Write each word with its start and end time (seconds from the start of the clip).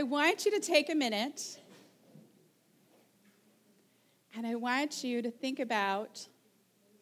I 0.00 0.02
want 0.02 0.46
you 0.46 0.50
to 0.52 0.60
take 0.60 0.88
a 0.88 0.94
minute 0.94 1.58
and 4.34 4.46
I 4.46 4.54
want 4.54 5.04
you 5.04 5.20
to 5.20 5.30
think 5.30 5.60
about 5.60 6.26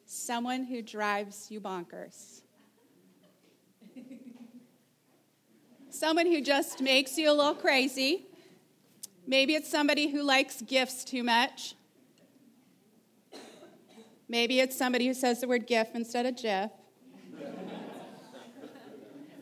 someone 0.04 0.64
who 0.64 0.82
drives 0.82 1.48
you 1.48 1.60
bonkers. 1.60 2.40
someone 5.90 6.26
who 6.26 6.40
just 6.40 6.80
makes 6.80 7.16
you 7.16 7.30
a 7.30 7.32
little 7.32 7.54
crazy. 7.54 8.26
Maybe 9.28 9.54
it's 9.54 9.70
somebody 9.70 10.08
who 10.08 10.24
likes 10.24 10.60
gifts 10.62 11.04
too 11.04 11.22
much. 11.22 11.76
Maybe 14.28 14.58
it's 14.58 14.76
somebody 14.76 15.06
who 15.06 15.14
says 15.14 15.40
the 15.40 15.46
word 15.46 15.68
GIF 15.68 15.90
instead 15.94 16.26
of 16.26 16.34
GIF. 16.34 16.72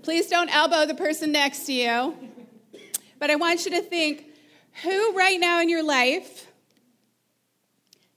Please 0.02 0.29
don't 0.29 0.54
elbow 0.54 0.84
the 0.84 0.95
person 0.95 1.32
next 1.32 1.64
to 1.64 1.73
you. 1.73 2.36
But 3.19 3.30
I 3.30 3.37
want 3.37 3.64
you 3.64 3.71
to 3.73 3.80
think 3.80 4.27
who 4.83 5.16
right 5.16 5.41
now 5.41 5.61
in 5.61 5.69
your 5.69 5.83
life 5.83 6.47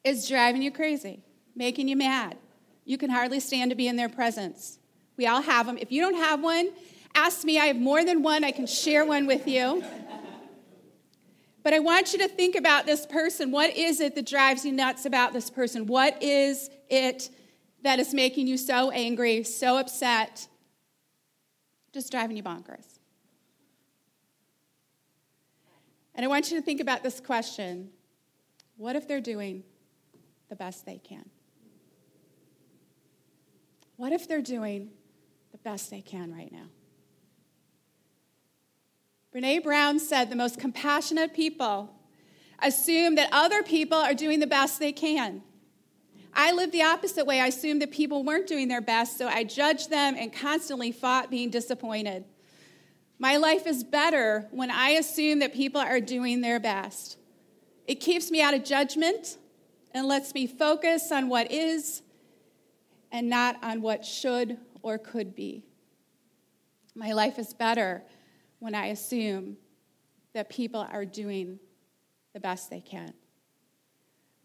is 0.04 0.28
driving 0.28 0.62
you 0.62 0.72
crazy, 0.72 1.24
making 1.56 1.88
you 1.88 1.96
mad? 1.96 2.38
You 2.86 2.98
can 2.98 3.10
hardly 3.10 3.40
stand 3.40 3.72
to 3.72 3.76
be 3.76 3.88
in 3.88 3.96
their 3.96 4.10
presence. 4.10 4.80
We 5.18 5.28
all 5.28 5.42
have 5.42 5.66
them. 5.66 5.78
If 5.78 5.92
you 5.92 6.02
don't 6.02 6.16
have 6.16 6.42
one, 6.42 6.70
ask 7.16 7.44
me. 7.44 7.60
I 7.60 7.68
have 7.68 7.78
more 7.78 8.04
than 8.04 8.24
one. 8.24 8.44
I 8.44 8.52
can 8.52 8.66
share 8.66 9.06
one 9.06 9.28
with 9.28 9.48
you. 9.48 9.84
But 11.62 11.74
I 11.74 11.80
want 11.80 12.14
you 12.14 12.20
to 12.20 12.28
think 12.28 12.56
about 12.56 12.86
this 12.86 13.06
person. 13.06 13.52
What 13.52 13.76
is 13.76 14.00
it 14.00 14.16
that 14.16 14.26
drives 14.26 14.66
you 14.66 14.72
nuts 14.72 15.06
about 15.06 15.34
this 15.34 15.50
person? 15.50 15.88
What 15.88 16.22
is 16.24 16.70
it 16.90 17.30
that 17.84 18.00
is 18.00 18.14
making 18.14 18.48
you 18.48 18.58
so 18.58 18.92
angry, 18.92 19.44
so 19.44 19.78
upset, 19.78 20.48
just 21.94 22.12
driving 22.12 22.38
you 22.38 22.44
bonkers? 22.44 22.99
And 26.20 26.26
I 26.26 26.28
want 26.28 26.52
you 26.52 26.58
to 26.58 26.62
think 26.62 26.82
about 26.82 27.02
this 27.02 27.22
question 27.22 27.92
What 28.76 28.98
if 28.98 29.08
they're 29.08 29.22
doing 29.22 29.64
the 30.50 30.56
best 30.58 30.86
they 30.86 30.98
can? 30.98 31.30
What 33.96 34.12
if 34.12 34.28
they're 34.28 34.42
doing 34.42 34.90
the 35.54 35.60
best 35.60 35.90
they 35.90 36.02
can 36.02 36.34
right 36.34 36.52
now? 36.52 36.66
Brene 39.34 39.64
Brown 39.64 39.98
said 39.98 40.30
the 40.30 40.36
most 40.36 40.60
compassionate 40.60 41.34
people 41.34 41.96
assume 42.62 43.16
that 43.16 43.30
other 43.32 43.64
people 43.64 43.98
are 43.98 44.14
doing 44.14 44.42
the 44.42 44.48
best 44.48 44.78
they 44.78 44.92
can. 44.92 45.42
I 46.34 46.52
lived 46.52 46.74
the 46.74 46.84
opposite 46.84 47.28
way. 47.28 47.40
I 47.40 47.48
assumed 47.48 47.82
that 47.82 47.92
people 47.92 48.26
weren't 48.26 48.46
doing 48.46 48.68
their 48.68 48.82
best, 48.82 49.18
so 49.18 49.30
I 49.30 49.46
judged 49.46 49.90
them 49.90 50.16
and 50.18 50.34
constantly 50.34 50.92
fought 50.92 51.32
being 51.32 51.50
disappointed. 51.50 52.26
My 53.22 53.36
life 53.36 53.68
is 53.68 53.84
better 53.84 54.48
when 54.52 54.72
I 54.72 54.92
assume 54.92 55.40
that 55.40 55.54
people 55.54 55.82
are 55.82 56.00
doing 56.00 56.40
their 56.40 56.60
best. 56.60 57.18
It 57.86 57.96
keeps 57.96 58.32
me 58.32 58.42
out 58.42 58.54
of 58.54 58.64
judgment 58.64 59.38
and 59.94 60.08
lets 60.08 60.34
me 60.34 60.48
focus 60.48 61.12
on 61.12 61.28
what 61.28 61.52
is 61.52 62.02
and 63.12 63.30
not 63.30 63.62
on 63.62 63.82
what 63.82 64.06
should 64.06 64.58
or 64.82 64.98
could 64.98 65.36
be. 65.36 65.66
My 66.96 67.12
life 67.12 67.38
is 67.38 67.54
better 67.54 68.04
when 68.60 68.74
I 68.74 68.88
assume 68.88 69.58
that 70.34 70.50
people 70.50 70.88
are 70.90 71.06
doing 71.06 71.60
the 72.34 72.40
best 72.40 72.70
they 72.70 72.82
can. 72.82 73.14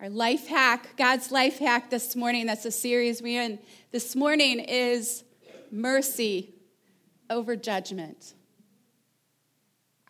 Our 0.00 0.08
life 0.08 0.48
hack, 0.48 0.96
God's 0.96 1.30
life 1.30 1.58
hack 1.58 1.90
this 1.90 2.16
morning, 2.16 2.46
that's 2.46 2.64
a 2.64 2.72
series 2.72 3.22
we're 3.22 3.42
in 3.42 3.60
this 3.92 4.16
morning, 4.16 4.58
is 4.58 5.22
mercy 5.70 6.54
over 7.30 7.54
judgment. 7.54 8.34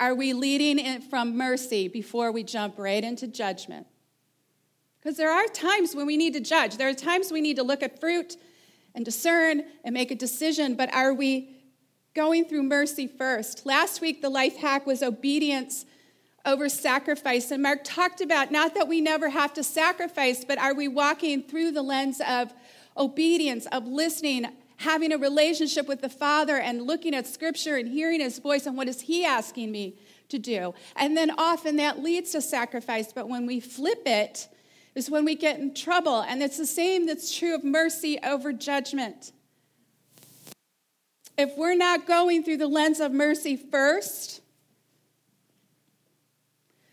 Are 0.04 0.14
we 0.14 0.34
leading 0.34 0.78
it 0.78 1.02
from 1.02 1.34
mercy 1.34 1.88
before 1.88 2.30
we 2.30 2.42
jump 2.42 2.78
right 2.78 3.02
into 3.02 3.26
judgment? 3.26 3.86
Because 5.00 5.16
there 5.16 5.30
are 5.30 5.46
times 5.46 5.96
when 5.96 6.04
we 6.04 6.18
need 6.18 6.34
to 6.34 6.40
judge. 6.40 6.76
There 6.76 6.90
are 6.90 6.92
times 6.92 7.32
we 7.32 7.40
need 7.40 7.56
to 7.56 7.62
look 7.62 7.82
at 7.82 7.98
fruit 8.00 8.36
and 8.94 9.02
discern 9.02 9.62
and 9.82 9.94
make 9.94 10.10
a 10.10 10.14
decision, 10.14 10.74
but 10.74 10.92
are 10.92 11.14
we 11.14 11.56
going 12.14 12.44
through 12.44 12.64
mercy 12.64 13.06
first. 13.06 13.64
Last 13.64 14.02
week, 14.02 14.20
the 14.20 14.28
life 14.28 14.58
hack 14.58 14.86
was 14.86 15.02
obedience 15.02 15.86
over 16.44 16.68
sacrifice. 16.68 17.50
And 17.50 17.62
Mark 17.62 17.80
talked 17.82 18.20
about 18.20 18.52
not 18.52 18.74
that 18.74 18.86
we 18.86 19.00
never 19.00 19.30
have 19.30 19.54
to 19.54 19.64
sacrifice, 19.64 20.44
but 20.44 20.58
are 20.58 20.74
we 20.74 20.86
walking 20.86 21.42
through 21.42 21.70
the 21.70 21.80
lens 21.80 22.20
of 22.28 22.52
obedience, 22.94 23.64
of 23.72 23.86
listening, 23.86 24.48
having 24.84 25.12
a 25.12 25.18
relationship 25.18 25.88
with 25.88 26.00
the 26.00 26.08
Father, 26.08 26.56
and 26.56 26.82
looking 26.82 27.14
at 27.14 27.26
Scripture 27.26 27.76
and 27.76 27.88
hearing 27.88 28.20
His 28.20 28.38
voice 28.38 28.66
and 28.66 28.76
what 28.76 28.88
is 28.88 29.00
He 29.02 29.24
asking 29.24 29.72
me 29.72 29.98
to 30.28 30.38
do? 30.38 30.74
And 30.96 31.16
then 31.16 31.32
often 31.36 31.76
that 31.76 32.02
leads 32.02 32.30
to 32.32 32.40
sacrifice, 32.40 33.12
but 33.12 33.28
when 33.28 33.46
we 33.46 33.60
flip 33.60 34.02
it, 34.06 34.48
is 34.94 35.10
when 35.10 35.24
we 35.24 35.34
get 35.34 35.58
in 35.58 35.74
trouble. 35.74 36.20
And 36.20 36.40
it's 36.40 36.56
the 36.56 36.66
same 36.66 37.06
that's 37.06 37.36
true 37.36 37.54
of 37.54 37.64
mercy 37.64 38.18
over 38.22 38.52
judgment 38.52 39.32
if 41.36 41.56
we're 41.56 41.74
not 41.74 42.06
going 42.06 42.44
through 42.44 42.58
the 42.58 42.68
lens 42.68 43.00
of 43.00 43.12
mercy 43.12 43.56
first, 43.56 44.40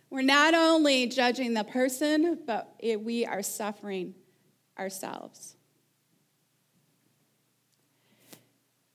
we're 0.09 0.21
not 0.21 0.53
only 0.53 1.07
judging 1.07 1.53
the 1.53 1.63
person, 1.63 2.39
but 2.45 2.75
we 2.81 3.25
are 3.25 3.43
suffering 3.43 4.15
ourselves. 4.77 5.55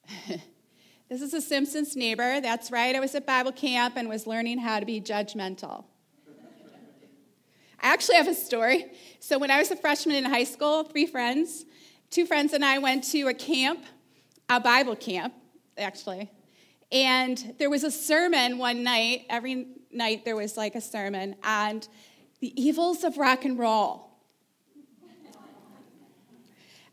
this 1.09 1.23
is 1.23 1.35
a 1.35 1.41
Simpsons 1.41 1.97
neighbor. 1.97 2.41
That's 2.41 2.71
right. 2.71 2.95
I 2.95 3.01
was 3.01 3.15
at 3.15 3.27
Bible 3.27 3.53
camp 3.53 3.95
and 3.97 4.09
was 4.09 4.27
learning 4.27 4.59
how 4.59 4.81
to 4.81 4.87
be 4.87 5.01
judgmental. 5.01 5.85
I 7.81 7.93
actually 7.93 8.17
have 8.17 8.29
a 8.29 8.35
story. 8.35 8.87
So, 9.21 9.39
when 9.39 9.51
I 9.51 9.59
was 9.59 9.71
a 9.71 9.77
freshman 9.77 10.17
in 10.17 10.25
high 10.25 10.45
school, 10.45 10.83
three 10.85 11.07
friends, 11.07 11.65
two 12.11 12.27
friends 12.27 12.53
and 12.53 12.65
I 12.65 12.79
went 12.79 13.05
to 13.13 13.29
a 13.29 13.35
camp 13.35 13.85
a 14.49 14.61
Bible 14.61 14.97
camp, 14.97 15.35
actually. 15.77 16.31
And 16.93 17.55
there 17.59 17.69
was 17.69 17.85
a 17.85 17.91
sermon 17.91 18.59
one 18.59 18.83
night, 18.83 19.27
every 19.29 19.67
night 19.91 20.25
there 20.25 20.37
was 20.37 20.57
like 20.57 20.75
a 20.75 20.81
sermon, 20.81 21.35
and 21.43 21.87
the 22.41 22.61
evils 22.61 23.03
of 23.03 23.19
rock 23.19 23.45
and 23.45 23.59
roll. 23.59 24.16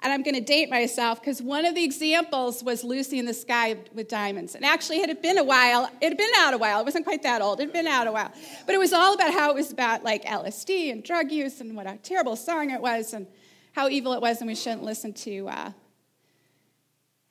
And 0.03 0.11
I'm 0.11 0.21
going 0.21 0.35
to 0.35 0.41
date 0.41 0.69
myself 0.69 1.21
because 1.21 1.41
one 1.41 1.65
of 1.65 1.75
the 1.75 1.83
examples 1.83 2.61
was 2.61 2.83
Lucy 2.83 3.19
in 3.19 3.25
the 3.25 3.33
Sky 3.33 3.77
with 3.93 4.09
Diamonds. 4.09 4.53
And 4.53 4.65
actually, 4.65 4.97
it 4.99 5.07
had 5.07 5.21
been 5.21 5.37
a 5.37 5.43
while. 5.45 5.89
It 6.01 6.09
had 6.09 6.17
been 6.17 6.29
out 6.39 6.53
a 6.53 6.57
while. 6.57 6.81
It 6.81 6.83
wasn't 6.83 7.05
quite 7.05 7.23
that 7.23 7.41
old. 7.41 7.61
It 7.61 7.63
had 7.63 7.73
been 7.73 7.87
out 7.87 8.05
a 8.07 8.11
while. 8.11 8.31
But 8.65 8.75
it 8.75 8.79
was 8.79 8.91
all 8.91 9.13
about 9.13 9.33
how 9.33 9.49
it 9.49 9.55
was 9.55 9.71
about 9.71 10.03
like 10.03 10.25
LSD 10.25 10.91
and 10.91 11.03
drug 11.03 11.31
use 11.31 11.61
and 11.61 11.73
what 11.73 11.87
a 11.87 11.97
terrible 12.03 12.35
song 12.35 12.69
it 12.69 12.81
was 12.81 13.13
and 13.13 13.25
how 13.71 13.87
evil 13.87 14.11
it 14.13 14.21
was 14.21 14.39
and 14.39 14.47
we 14.47 14.55
shouldn't 14.55 14.83
listen 14.83 15.13
to 15.13 15.47
uh, 15.47 15.71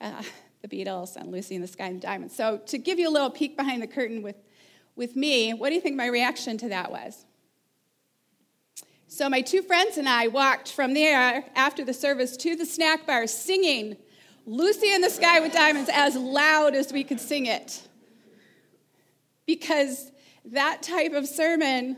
uh, 0.01 0.23
the 0.63 0.67
Beatles 0.67 1.15
and 1.15 1.31
Lucy 1.31 1.53
in 1.53 1.61
the 1.61 1.67
Sky 1.67 1.85
and 1.85 2.01
Diamonds. 2.01 2.35
So, 2.35 2.57
to 2.65 2.77
give 2.79 2.97
you 2.97 3.07
a 3.07 3.11
little 3.11 3.29
peek 3.29 3.55
behind 3.55 3.83
the 3.83 3.87
curtain 3.87 4.23
with, 4.23 4.37
with 4.95 5.15
me, 5.15 5.53
what 5.53 5.69
do 5.69 5.75
you 5.75 5.81
think 5.81 5.95
my 5.95 6.07
reaction 6.07 6.57
to 6.57 6.69
that 6.69 6.91
was? 6.91 7.25
So, 9.15 9.29
my 9.29 9.41
two 9.41 9.61
friends 9.61 9.99
and 9.99 10.09
I 10.09 10.27
walked 10.27 10.71
from 10.71 10.95
there 10.95 11.45
after 11.53 11.85
the 11.85 11.93
service 11.93 12.35
to 12.37 12.55
the 12.55 12.65
snack 12.65 13.05
bar 13.05 13.27
singing 13.27 13.95
Lucy 14.47 14.91
in 14.91 15.01
the 15.01 15.09
Sky 15.11 15.39
with 15.39 15.53
Diamonds 15.53 15.87
as 15.93 16.15
loud 16.15 16.73
as 16.73 16.91
we 16.91 17.03
could 17.03 17.19
sing 17.19 17.45
it. 17.45 17.87
Because 19.45 20.11
that 20.45 20.81
type 20.81 21.13
of 21.13 21.27
sermon 21.27 21.97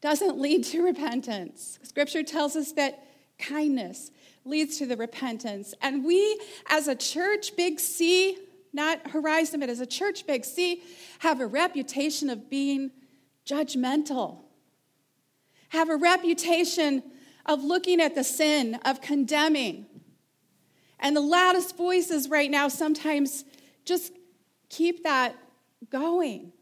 doesn't 0.00 0.36
lead 0.40 0.64
to 0.64 0.82
repentance. 0.82 1.78
Scripture 1.84 2.24
tells 2.24 2.56
us 2.56 2.72
that 2.72 3.06
kindness, 3.38 4.10
leads 4.44 4.78
to 4.78 4.86
the 4.86 4.96
repentance. 4.96 5.74
And 5.80 6.04
we, 6.04 6.40
as 6.68 6.88
a 6.88 6.96
church, 6.96 7.54
Big 7.54 7.78
C, 7.78 8.36
not 8.72 9.12
Horizon, 9.12 9.60
but 9.60 9.68
as 9.68 9.78
a 9.78 9.86
church, 9.86 10.26
Big 10.26 10.44
C, 10.44 10.82
have 11.20 11.40
a 11.40 11.46
reputation 11.46 12.28
of 12.28 12.50
being 12.50 12.90
judgmental, 13.46 14.40
have 15.68 15.90
a 15.90 15.96
reputation 15.96 17.02
of 17.46 17.62
looking 17.62 18.00
at 18.00 18.14
the 18.14 18.24
sin, 18.24 18.78
of 18.84 19.00
condemning. 19.00 19.86
And 21.00 21.16
the 21.16 21.20
loudest 21.20 21.76
voices 21.76 22.28
right 22.28 22.50
now 22.50 22.68
sometimes 22.68 23.44
just 23.84 24.12
keep 24.68 25.04
that 25.04 25.34
going. 25.90 26.52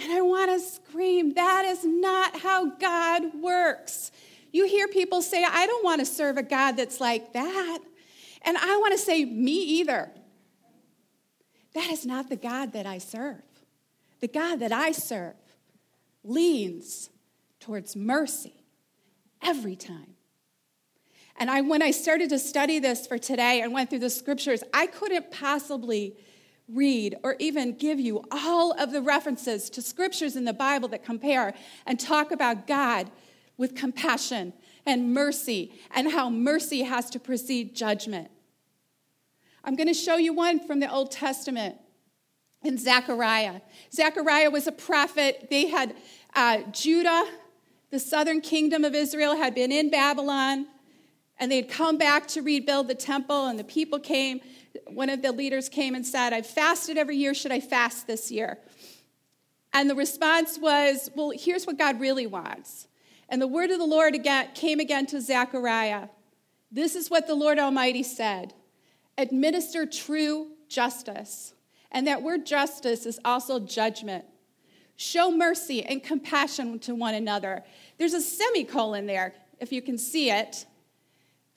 And 0.00 0.12
I 0.12 0.20
want 0.20 0.50
to 0.50 0.60
scream, 0.60 1.34
that 1.34 1.64
is 1.64 1.84
not 1.84 2.40
how 2.40 2.76
God 2.76 3.34
works. 3.42 4.12
You 4.52 4.66
hear 4.66 4.88
people 4.88 5.22
say, 5.22 5.44
I 5.44 5.66
don't 5.66 5.84
want 5.84 6.00
to 6.00 6.06
serve 6.06 6.36
a 6.36 6.42
God 6.42 6.76
that's 6.76 7.00
like 7.00 7.32
that. 7.32 7.78
And 8.42 8.56
I 8.56 8.76
want 8.76 8.92
to 8.92 8.98
say, 8.98 9.24
me 9.24 9.60
either. 9.80 10.10
That 11.74 11.90
is 11.90 12.06
not 12.06 12.28
the 12.28 12.36
God 12.36 12.72
that 12.72 12.86
I 12.86 12.98
serve. 12.98 13.42
The 14.20 14.28
God 14.28 14.60
that 14.60 14.72
I 14.72 14.92
serve 14.92 15.34
leans 16.24 17.10
towards 17.68 17.94
mercy 17.94 18.64
every 19.42 19.76
time. 19.76 20.14
And 21.36 21.50
I, 21.50 21.60
when 21.60 21.82
I 21.82 21.90
started 21.90 22.30
to 22.30 22.38
study 22.38 22.78
this 22.78 23.06
for 23.06 23.18
today 23.18 23.60
and 23.60 23.74
went 23.74 23.90
through 23.90 23.98
the 23.98 24.08
scriptures, 24.08 24.64
I 24.72 24.86
couldn't 24.86 25.30
possibly 25.30 26.16
read 26.66 27.16
or 27.22 27.36
even 27.38 27.76
give 27.76 28.00
you 28.00 28.24
all 28.30 28.72
of 28.72 28.90
the 28.90 29.02
references 29.02 29.68
to 29.68 29.82
scriptures 29.82 30.34
in 30.34 30.46
the 30.46 30.54
Bible 30.54 30.88
that 30.88 31.04
compare 31.04 31.52
and 31.84 32.00
talk 32.00 32.32
about 32.32 32.66
God 32.66 33.10
with 33.58 33.74
compassion 33.74 34.54
and 34.86 35.12
mercy 35.12 35.78
and 35.90 36.10
how 36.10 36.30
mercy 36.30 36.84
has 36.84 37.10
to 37.10 37.20
precede 37.20 37.76
judgment. 37.76 38.30
I'm 39.62 39.76
going 39.76 39.88
to 39.88 39.94
show 39.94 40.16
you 40.16 40.32
one 40.32 40.66
from 40.66 40.80
the 40.80 40.90
Old 40.90 41.10
Testament 41.10 41.76
in 42.64 42.78
Zechariah. 42.78 43.60
Zechariah 43.92 44.48
was 44.48 44.66
a 44.66 44.72
prophet. 44.72 45.48
They 45.50 45.66
had 45.66 45.94
uh, 46.34 46.62
Judah, 46.72 47.26
the 47.90 47.98
southern 47.98 48.40
kingdom 48.40 48.84
of 48.84 48.94
Israel, 48.94 49.36
had 49.36 49.54
been 49.54 49.72
in 49.72 49.90
Babylon, 49.90 50.66
and 51.38 51.50
they 51.50 51.56
had 51.56 51.68
come 51.68 51.98
back 51.98 52.26
to 52.28 52.42
rebuild 52.42 52.88
the 52.88 52.94
temple, 52.94 53.46
and 53.46 53.58
the 53.58 53.64
people 53.64 53.98
came. 53.98 54.40
One 54.86 55.08
of 55.08 55.22
the 55.22 55.32
leaders 55.32 55.68
came 55.68 55.94
and 55.94 56.06
said, 56.06 56.32
I've 56.32 56.46
fasted 56.46 56.98
every 56.98 57.16
year. 57.16 57.34
Should 57.34 57.52
I 57.52 57.60
fast 57.60 58.06
this 58.06 58.30
year? 58.30 58.58
And 59.72 59.88
the 59.88 59.94
response 59.94 60.58
was, 60.58 61.10
Well, 61.14 61.32
here's 61.34 61.66
what 61.66 61.78
God 61.78 62.00
really 62.00 62.26
wants. 62.26 62.88
And 63.28 63.40
the 63.40 63.46
word 63.46 63.70
of 63.70 63.78
the 63.78 63.86
Lord 63.86 64.14
again, 64.14 64.48
came 64.54 64.80
again 64.80 65.06
to 65.06 65.20
Zechariah. 65.20 66.08
This 66.70 66.94
is 66.94 67.10
what 67.10 67.26
the 67.26 67.34
Lord 67.34 67.58
Almighty 67.58 68.02
said 68.02 68.54
administer 69.18 69.84
true 69.84 70.52
justice. 70.68 71.52
And 71.90 72.06
that 72.06 72.22
word 72.22 72.46
justice 72.46 73.04
is 73.04 73.18
also 73.24 73.58
judgment. 73.58 74.24
Show 74.98 75.30
mercy 75.30 75.82
and 75.82 76.02
compassion 76.02 76.78
to 76.80 76.94
one 76.94 77.14
another. 77.14 77.64
There's 77.96 78.12
a 78.12 78.20
semicolon 78.20 79.06
there, 79.06 79.32
if 79.60 79.72
you 79.72 79.80
can 79.80 79.96
see 79.96 80.30
it. 80.30 80.66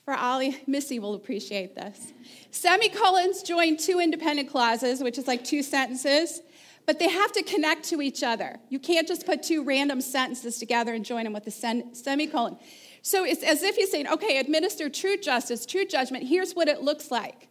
For 0.05 0.13
Ollie, 0.13 0.57
Missy 0.65 0.99
will 0.99 1.15
appreciate 1.15 1.75
this. 1.75 2.13
Semicolons 2.51 3.43
join 3.43 3.75
two 3.75 3.99
independent 3.99 4.49
clauses, 4.49 5.03
which 5.03 5.17
is 5.17 5.27
like 5.27 5.43
two 5.43 5.61
sentences 5.61 6.41
but 6.85 6.99
they 6.99 7.09
have 7.09 7.31
to 7.33 7.43
connect 7.43 7.85
to 7.85 8.01
each 8.01 8.23
other. 8.23 8.57
You 8.69 8.79
can't 8.79 9.07
just 9.07 9.25
put 9.25 9.43
two 9.43 9.63
random 9.63 10.01
sentences 10.01 10.57
together 10.57 10.93
and 10.93 11.05
join 11.05 11.23
them 11.23 11.33
with 11.33 11.45
a 11.47 11.51
semicolon. 11.51 12.57
So 13.01 13.23
it's 13.23 13.43
as 13.43 13.63
if 13.63 13.75
he's 13.75 13.91
saying, 13.91 14.07
okay, 14.07 14.39
administer 14.39 14.89
true 14.89 15.17
justice, 15.17 15.65
true 15.65 15.85
judgment. 15.85 16.27
Here's 16.27 16.53
what 16.53 16.67
it 16.67 16.81
looks 16.81 17.11
like 17.11 17.47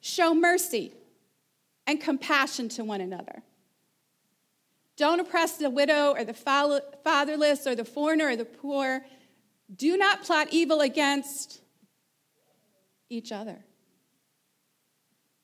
show 0.00 0.34
mercy 0.34 0.92
and 1.86 2.00
compassion 2.00 2.68
to 2.68 2.84
one 2.84 3.00
another. 3.00 3.42
Don't 4.96 5.20
oppress 5.20 5.56
the 5.56 5.70
widow 5.70 6.12
or 6.12 6.24
the 6.24 6.34
fatherless 6.34 7.66
or 7.66 7.74
the 7.74 7.84
foreigner 7.84 8.28
or 8.28 8.36
the 8.36 8.44
poor. 8.44 9.04
Do 9.74 9.96
not 9.96 10.22
plot 10.22 10.48
evil 10.50 10.80
against 10.80 11.60
each 13.10 13.32
other. 13.32 13.64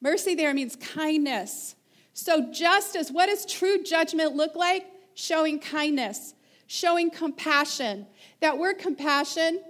Mercy 0.00 0.35
there 0.35 0.55
means 0.55 0.76
kindness, 0.76 1.75
so, 2.12 2.52
justice, 2.52 3.11
what 3.11 3.26
does 3.26 3.47
true 3.47 3.82
judgment 3.82 4.37
look 4.37 4.56
like? 4.56 4.87
Showing 5.14 5.58
kindness, 5.58 6.35
showing 6.67 7.11
compassion. 7.11 8.06
That 8.41 8.58
word 8.58 8.79
compassion 8.79 9.62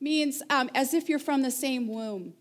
means 0.00 0.42
um, 0.50 0.70
as 0.74 0.94
if 0.94 1.08
you're 1.08 1.18
from 1.18 1.42
the 1.42 1.50
same 1.50 1.88
womb. 1.88 2.34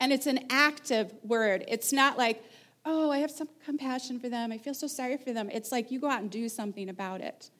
And 0.00 0.12
it's 0.12 0.26
an 0.26 0.46
active 0.50 1.14
word. 1.22 1.64
It's 1.68 1.92
not 1.92 2.16
like, 2.16 2.42
oh, 2.88 3.10
I 3.10 3.18
have 3.18 3.30
some 3.30 3.48
compassion 3.64 4.18
for 4.18 4.28
them. 4.28 4.50
I 4.50 4.58
feel 4.58 4.74
so 4.74 4.86
sorry 4.86 5.18
for 5.18 5.32
them. 5.32 5.50
It's 5.52 5.70
like 5.70 5.90
you 5.90 6.00
go 6.00 6.08
out 6.08 6.22
and 6.22 6.30
do 6.30 6.48
something 6.48 6.88
about 6.88 7.20
it. 7.20 7.50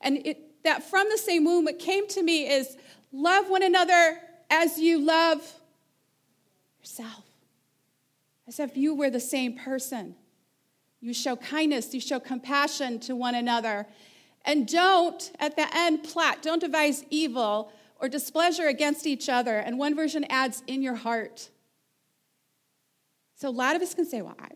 And 0.00 0.24
it, 0.24 0.62
that 0.64 0.84
from 0.84 1.08
the 1.10 1.18
same 1.18 1.44
womb, 1.44 1.64
what 1.64 1.78
came 1.78 2.06
to 2.08 2.22
me 2.22 2.48
is 2.48 2.76
love 3.12 3.50
one 3.50 3.62
another 3.62 4.20
as 4.48 4.78
you 4.78 5.00
love 5.00 5.40
yourself 6.80 7.24
as 8.48 8.58
if 8.58 8.76
you 8.76 8.94
were 8.94 9.10
the 9.10 9.20
same 9.20 9.56
person. 9.56 10.14
You 11.00 11.12
show 11.12 11.36
kindness, 11.36 11.92
you 11.92 12.00
show 12.00 12.18
compassion 12.18 12.98
to 13.00 13.14
one 13.14 13.34
another. 13.34 13.86
And 14.44 14.66
don't, 14.66 15.30
at 15.38 15.54
the 15.54 15.66
end, 15.76 16.02
plot, 16.02 16.42
don't 16.42 16.60
devise 16.60 17.04
evil 17.10 17.70
or 18.00 18.08
displeasure 18.08 18.66
against 18.66 19.06
each 19.06 19.28
other. 19.28 19.58
And 19.58 19.78
one 19.78 19.94
version 19.94 20.24
adds, 20.30 20.62
in 20.66 20.82
your 20.82 20.94
heart. 20.94 21.50
So 23.36 23.48
a 23.48 23.50
lot 23.50 23.76
of 23.76 23.82
us 23.82 23.94
can 23.94 24.06
say, 24.06 24.22
well, 24.22 24.36
I, 24.40 24.48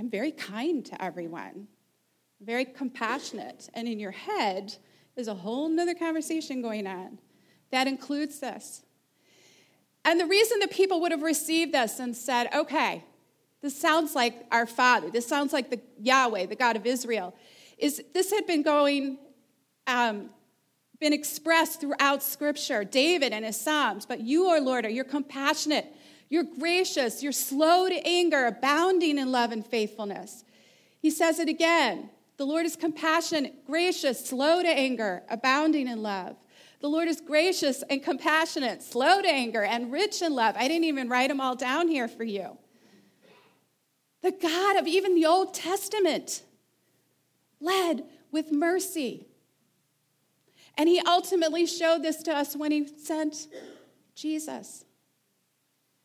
I'm 0.00 0.08
very 0.08 0.32
kind 0.32 0.82
to 0.86 1.04
everyone, 1.04 1.68
very 2.40 2.64
compassionate. 2.64 3.68
And 3.74 3.86
in 3.86 4.00
your 4.00 4.12
head, 4.12 4.74
is 5.14 5.28
a 5.28 5.34
whole 5.34 5.68
nother 5.68 5.94
conversation 5.94 6.62
going 6.62 6.86
on 6.86 7.18
that 7.70 7.86
includes 7.86 8.40
this. 8.40 8.82
And 10.06 10.18
the 10.18 10.24
reason 10.24 10.60
that 10.60 10.70
people 10.70 11.02
would 11.02 11.12
have 11.12 11.20
received 11.20 11.74
this 11.74 12.00
and 12.00 12.16
said, 12.16 12.48
okay, 12.54 13.04
this 13.60 13.78
sounds 13.78 14.14
like 14.14 14.46
our 14.50 14.64
Father. 14.64 15.10
This 15.10 15.28
sounds 15.28 15.52
like 15.52 15.68
the 15.68 15.78
Yahweh, 16.00 16.46
the 16.46 16.56
God 16.56 16.76
of 16.76 16.86
Israel. 16.86 17.34
Is 17.76 18.02
this 18.14 18.30
had 18.30 18.46
been 18.46 18.62
going, 18.62 19.18
um, 19.86 20.30
been 20.98 21.12
expressed 21.12 21.78
throughout 21.78 22.22
Scripture, 22.22 22.84
David 22.84 23.34
and 23.34 23.44
his 23.44 23.60
Psalms. 23.60 24.06
But 24.06 24.20
you, 24.20 24.50
O 24.50 24.58
Lord, 24.60 24.86
are 24.86 24.90
you're 24.90 25.04
compassionate, 25.04 25.94
you're 26.30 26.44
gracious, 26.44 27.22
you're 27.22 27.32
slow 27.32 27.88
to 27.88 28.06
anger, 28.06 28.46
abounding 28.46 29.18
in 29.18 29.30
love 29.30 29.52
and 29.52 29.66
faithfulness. 29.66 30.44
He 31.00 31.10
says 31.10 31.38
it 31.38 31.48
again. 31.48 32.08
The 32.38 32.46
Lord 32.46 32.64
is 32.64 32.76
compassionate, 32.76 33.66
gracious, 33.66 34.24
slow 34.24 34.62
to 34.62 34.68
anger, 34.68 35.22
abounding 35.28 35.88
in 35.88 36.02
love. 36.02 36.36
The 36.80 36.88
Lord 36.88 37.08
is 37.08 37.20
gracious 37.20 37.82
and 37.90 38.02
compassionate, 38.02 38.82
slow 38.82 39.20
to 39.20 39.28
anger, 39.28 39.62
and 39.62 39.92
rich 39.92 40.22
in 40.22 40.34
love. 40.34 40.54
I 40.56 40.66
didn't 40.66 40.84
even 40.84 41.10
write 41.10 41.28
them 41.28 41.40
all 41.40 41.54
down 41.54 41.88
here 41.88 42.08
for 42.08 42.24
you 42.24 42.56
the 44.22 44.32
God 44.32 44.76
of 44.76 44.86
even 44.86 45.14
the 45.14 45.26
Old 45.26 45.54
Testament, 45.54 46.42
led 47.60 48.04
with 48.30 48.52
mercy. 48.52 49.26
And 50.76 50.88
he 50.88 51.00
ultimately 51.00 51.66
showed 51.66 52.02
this 52.02 52.22
to 52.24 52.32
us 52.32 52.54
when 52.54 52.70
he 52.70 52.86
sent 52.86 53.48
Jesus. 54.14 54.84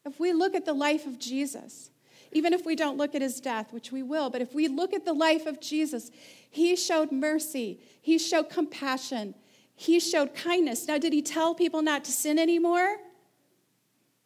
If 0.05 0.19
we 0.19 0.33
look 0.33 0.55
at 0.55 0.65
the 0.65 0.73
life 0.73 1.05
of 1.07 1.17
Jesus, 1.17 1.89
even 2.31 2.53
if 2.53 2.65
we 2.65 2.75
don't 2.75 2.97
look 2.97 3.15
at 3.15 3.21
his 3.21 3.39
death, 3.39 3.73
which 3.73 3.91
we 3.91 4.03
will, 4.03 4.29
but 4.29 4.41
if 4.41 4.53
we 4.53 4.67
look 4.67 4.93
at 4.93 5.05
the 5.05 5.13
life 5.13 5.45
of 5.45 5.59
Jesus, 5.59 6.11
he 6.49 6.75
showed 6.75 7.11
mercy, 7.11 7.79
he 8.01 8.17
showed 8.17 8.49
compassion, 8.49 9.33
he 9.75 9.99
showed 9.99 10.35
kindness. 10.35 10.87
Now, 10.87 10.97
did 10.97 11.13
he 11.13 11.21
tell 11.21 11.55
people 11.55 11.81
not 11.81 12.05
to 12.05 12.11
sin 12.11 12.37
anymore? 12.37 12.97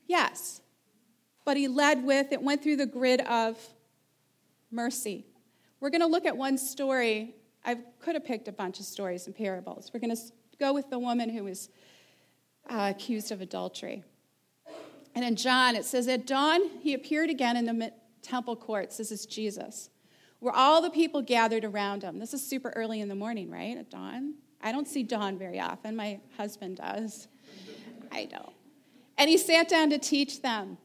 Yes. 0.06 0.62
But 1.46 1.56
he 1.56 1.68
led 1.68 2.04
with, 2.04 2.32
it 2.32 2.42
went 2.42 2.62
through 2.62 2.78
the 2.78 2.86
grid 2.86 3.22
of 3.22 3.58
mercy. 4.72 5.26
We're 5.80 5.90
going 5.90 6.02
to 6.02 6.08
look 6.08 6.26
at 6.26 6.36
one 6.36 6.58
story. 6.58 7.36
I 7.66 7.78
could 8.00 8.16
have 8.16 8.26
picked 8.26 8.48
a 8.48 8.52
bunch 8.52 8.80
of 8.80 8.86
stories 8.86 9.28
and 9.28 9.36
parables. 9.36 9.92
We're 9.94 10.00
going 10.00 10.16
to 10.16 10.22
go 10.60 10.74
with 10.74 10.90
the 10.90 11.00
woman 11.00 11.30
who 11.30 11.46
was 11.46 11.70
uh, 12.70 12.94
accused 12.96 13.32
of 13.32 13.42
adultery. 13.42 14.04
And 15.16 15.26
in 15.26 15.36
John, 15.36 15.76
it 15.76 15.86
says, 15.86 16.08
At 16.08 16.28
dawn, 16.28 16.62
he 16.82 16.94
appeared 16.94 17.30
again 17.30 17.58
in 17.58 17.66
the 17.66 17.92
temple 18.22 18.56
courts. 18.56 18.98
This 18.98 19.12
is 19.12 19.26
Jesus, 19.26 19.90
where 20.40 20.54
all 20.54 20.82
the 20.82 20.90
people 20.90 21.22
gathered 21.22 21.66
around 21.66 22.04
him. 22.04 22.20
This 22.20 22.34
is 22.34 22.46
super 22.46 22.72
early 22.76 23.02
in 23.02 23.10
the 23.10 23.16
morning, 23.16 23.50
right? 23.50 23.78
At 23.78 23.90
dawn. 23.90 24.36
I 24.62 24.72
don't 24.72 24.88
see 24.88 25.04
dawn 25.04 25.38
very 25.38 25.60
often. 25.60 25.96
My 25.96 26.20
husband 26.38 26.78
does. 26.78 27.28
I 28.12 28.26
don't. 28.26 28.54
And 29.18 29.30
he 29.30 29.38
sat 29.38 29.68
down 29.68 29.90
to 29.90 29.98
teach 29.98 30.42
them. 30.42 30.78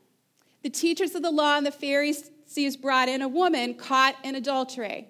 The 0.63 0.71
teachers 0.71 1.15
of 1.15 1.23
the 1.23 1.31
law 1.31 1.57
and 1.57 1.67
the 1.67 1.71
Pharisees 1.71 2.77
brought 2.77 3.09
in 3.09 3.23
a 3.23 3.29
woman 3.29 3.75
caught 3.75 4.17
in 4.25 4.35
adultery. 4.35 5.09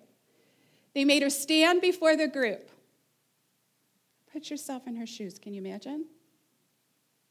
They 0.95 1.05
made 1.05 1.23
her 1.23 1.31
stand 1.31 1.81
before 1.81 2.17
the 2.17 2.29
group. 2.29 2.71
Put 4.33 4.51
yourself 4.51 4.87
in 4.87 4.97
her 4.97 5.07
shoes. 5.07 5.39
Can 5.39 5.55
you 5.55 5.61
imagine? 5.61 6.07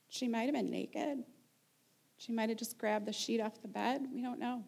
She 0.09 0.27
might 0.27 0.43
have 0.43 0.53
been 0.53 0.69
naked. 0.69 1.23
She 2.17 2.31
might 2.31 2.49
have 2.49 2.57
just 2.57 2.77
grabbed 2.77 3.05
the 3.05 3.13
sheet 3.13 3.41
off 3.41 3.61
the 3.61 3.67
bed. 3.67 4.07
We 4.13 4.21
don't 4.21 4.39
know. 4.39 4.63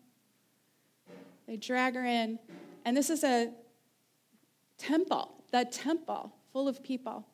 They 1.47 1.57
drag 1.57 1.95
her 1.95 2.03
in, 2.03 2.39
and 2.85 2.97
this 2.97 3.09
is 3.09 3.23
a 3.23 3.51
temple, 4.77 5.43
the 5.51 5.65
temple 5.65 6.33
full 6.51 6.67
of 6.67 6.81
people. 6.83 7.25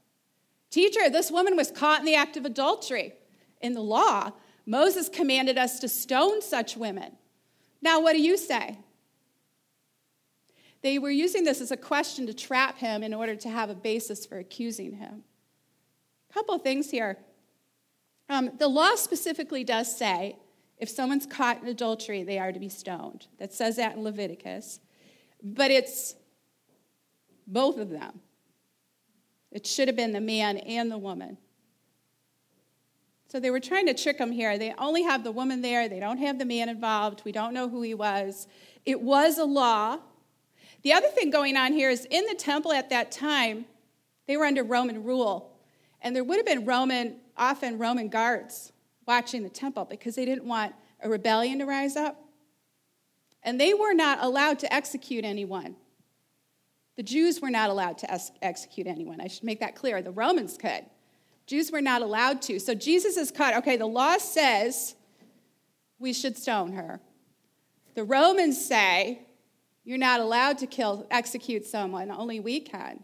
Teacher, 0.69 1.09
this 1.09 1.31
woman 1.31 1.55
was 1.55 1.71
caught 1.71 1.99
in 1.99 2.05
the 2.05 2.15
act 2.15 2.37
of 2.37 2.45
adultery. 2.45 3.13
In 3.61 3.73
the 3.73 3.81
law, 3.81 4.31
Moses 4.65 5.09
commanded 5.09 5.57
us 5.57 5.79
to 5.79 5.87
stone 5.87 6.41
such 6.41 6.77
women. 6.77 7.13
Now, 7.81 8.01
what 8.01 8.13
do 8.13 8.21
you 8.21 8.37
say? 8.37 8.77
They 10.81 10.97
were 10.97 11.11
using 11.11 11.43
this 11.43 11.61
as 11.61 11.71
a 11.71 11.77
question 11.77 12.25
to 12.27 12.33
trap 12.33 12.77
him 12.77 13.03
in 13.03 13.13
order 13.13 13.35
to 13.35 13.49
have 13.49 13.69
a 13.69 13.75
basis 13.75 14.25
for 14.25 14.37
accusing 14.39 14.93
him. 14.93 15.23
A 16.29 16.33
couple 16.33 16.57
things 16.57 16.89
here. 16.89 17.17
Um, 18.31 18.49
the 18.57 18.69
law 18.69 18.95
specifically 18.95 19.65
does 19.65 19.93
say 19.93 20.37
if 20.77 20.87
someone's 20.87 21.25
caught 21.25 21.61
in 21.61 21.67
adultery, 21.67 22.23
they 22.23 22.39
are 22.39 22.53
to 22.53 22.59
be 22.61 22.69
stoned. 22.69 23.27
That 23.39 23.51
says 23.51 23.75
that 23.75 23.97
in 23.97 24.03
Leviticus. 24.03 24.79
But 25.43 25.69
it's 25.69 26.15
both 27.45 27.77
of 27.77 27.89
them. 27.89 28.21
It 29.51 29.67
should 29.67 29.89
have 29.89 29.97
been 29.97 30.13
the 30.13 30.21
man 30.21 30.59
and 30.59 30.89
the 30.89 30.97
woman. 30.97 31.39
So 33.27 33.41
they 33.41 33.51
were 33.51 33.59
trying 33.59 33.87
to 33.87 33.93
trick 33.93 34.17
him 34.17 34.31
here. 34.31 34.57
They 34.57 34.73
only 34.77 35.03
have 35.03 35.25
the 35.25 35.31
woman 35.33 35.61
there, 35.61 35.89
they 35.89 35.99
don't 35.99 36.19
have 36.19 36.39
the 36.39 36.45
man 36.45 36.69
involved. 36.69 37.23
We 37.25 37.33
don't 37.33 37.53
know 37.53 37.67
who 37.67 37.81
he 37.81 37.93
was. 37.93 38.47
It 38.85 39.01
was 39.01 39.39
a 39.39 39.45
law. 39.45 39.97
The 40.83 40.93
other 40.93 41.09
thing 41.09 41.31
going 41.31 41.57
on 41.57 41.73
here 41.73 41.89
is 41.89 42.07
in 42.09 42.25
the 42.27 42.35
temple 42.35 42.71
at 42.71 42.89
that 42.91 43.11
time, 43.11 43.65
they 44.25 44.37
were 44.37 44.45
under 44.45 44.63
Roman 44.63 45.03
rule. 45.03 45.51
And 46.01 46.15
there 46.15 46.23
would 46.23 46.37
have 46.37 46.45
been 46.45 46.63
Roman, 46.65 47.17
often 47.41 47.79
Roman 47.79 48.07
guards 48.07 48.71
watching 49.07 49.43
the 49.43 49.49
temple 49.49 49.83
because 49.83 50.15
they 50.15 50.23
didn't 50.23 50.45
want 50.45 50.73
a 51.01 51.09
rebellion 51.09 51.59
to 51.59 51.65
rise 51.65 51.97
up. 51.97 52.23
And 53.43 53.59
they 53.59 53.73
were 53.73 53.93
not 53.93 54.19
allowed 54.21 54.59
to 54.59 54.71
execute 54.71 55.25
anyone. 55.25 55.75
The 56.95 57.03
Jews 57.03 57.41
were 57.41 57.49
not 57.49 57.71
allowed 57.71 57.97
to 57.97 58.13
ex- 58.13 58.31
execute 58.43 58.85
anyone. 58.85 59.19
I 59.19 59.27
should 59.27 59.43
make 59.43 59.59
that 59.61 59.75
clear. 59.75 60.01
The 60.03 60.11
Romans 60.11 60.55
could. 60.55 60.85
Jews 61.47 61.71
were 61.71 61.81
not 61.81 62.03
allowed 62.03 62.43
to. 62.43 62.59
So 62.59 62.75
Jesus 62.75 63.17
is 63.17 63.31
caught. 63.31 63.55
Okay, 63.57 63.75
the 63.75 63.87
law 63.87 64.17
says 64.17 64.95
we 65.97 66.13
should 66.13 66.37
stone 66.37 66.73
her. 66.73 67.01
The 67.95 68.03
Romans 68.03 68.63
say 68.63 69.23
you're 69.83 69.97
not 69.97 70.19
allowed 70.19 70.59
to 70.59 70.67
kill, 70.67 71.07
execute 71.09 71.65
someone, 71.65 72.11
only 72.11 72.39
we 72.39 72.59
can. 72.59 73.03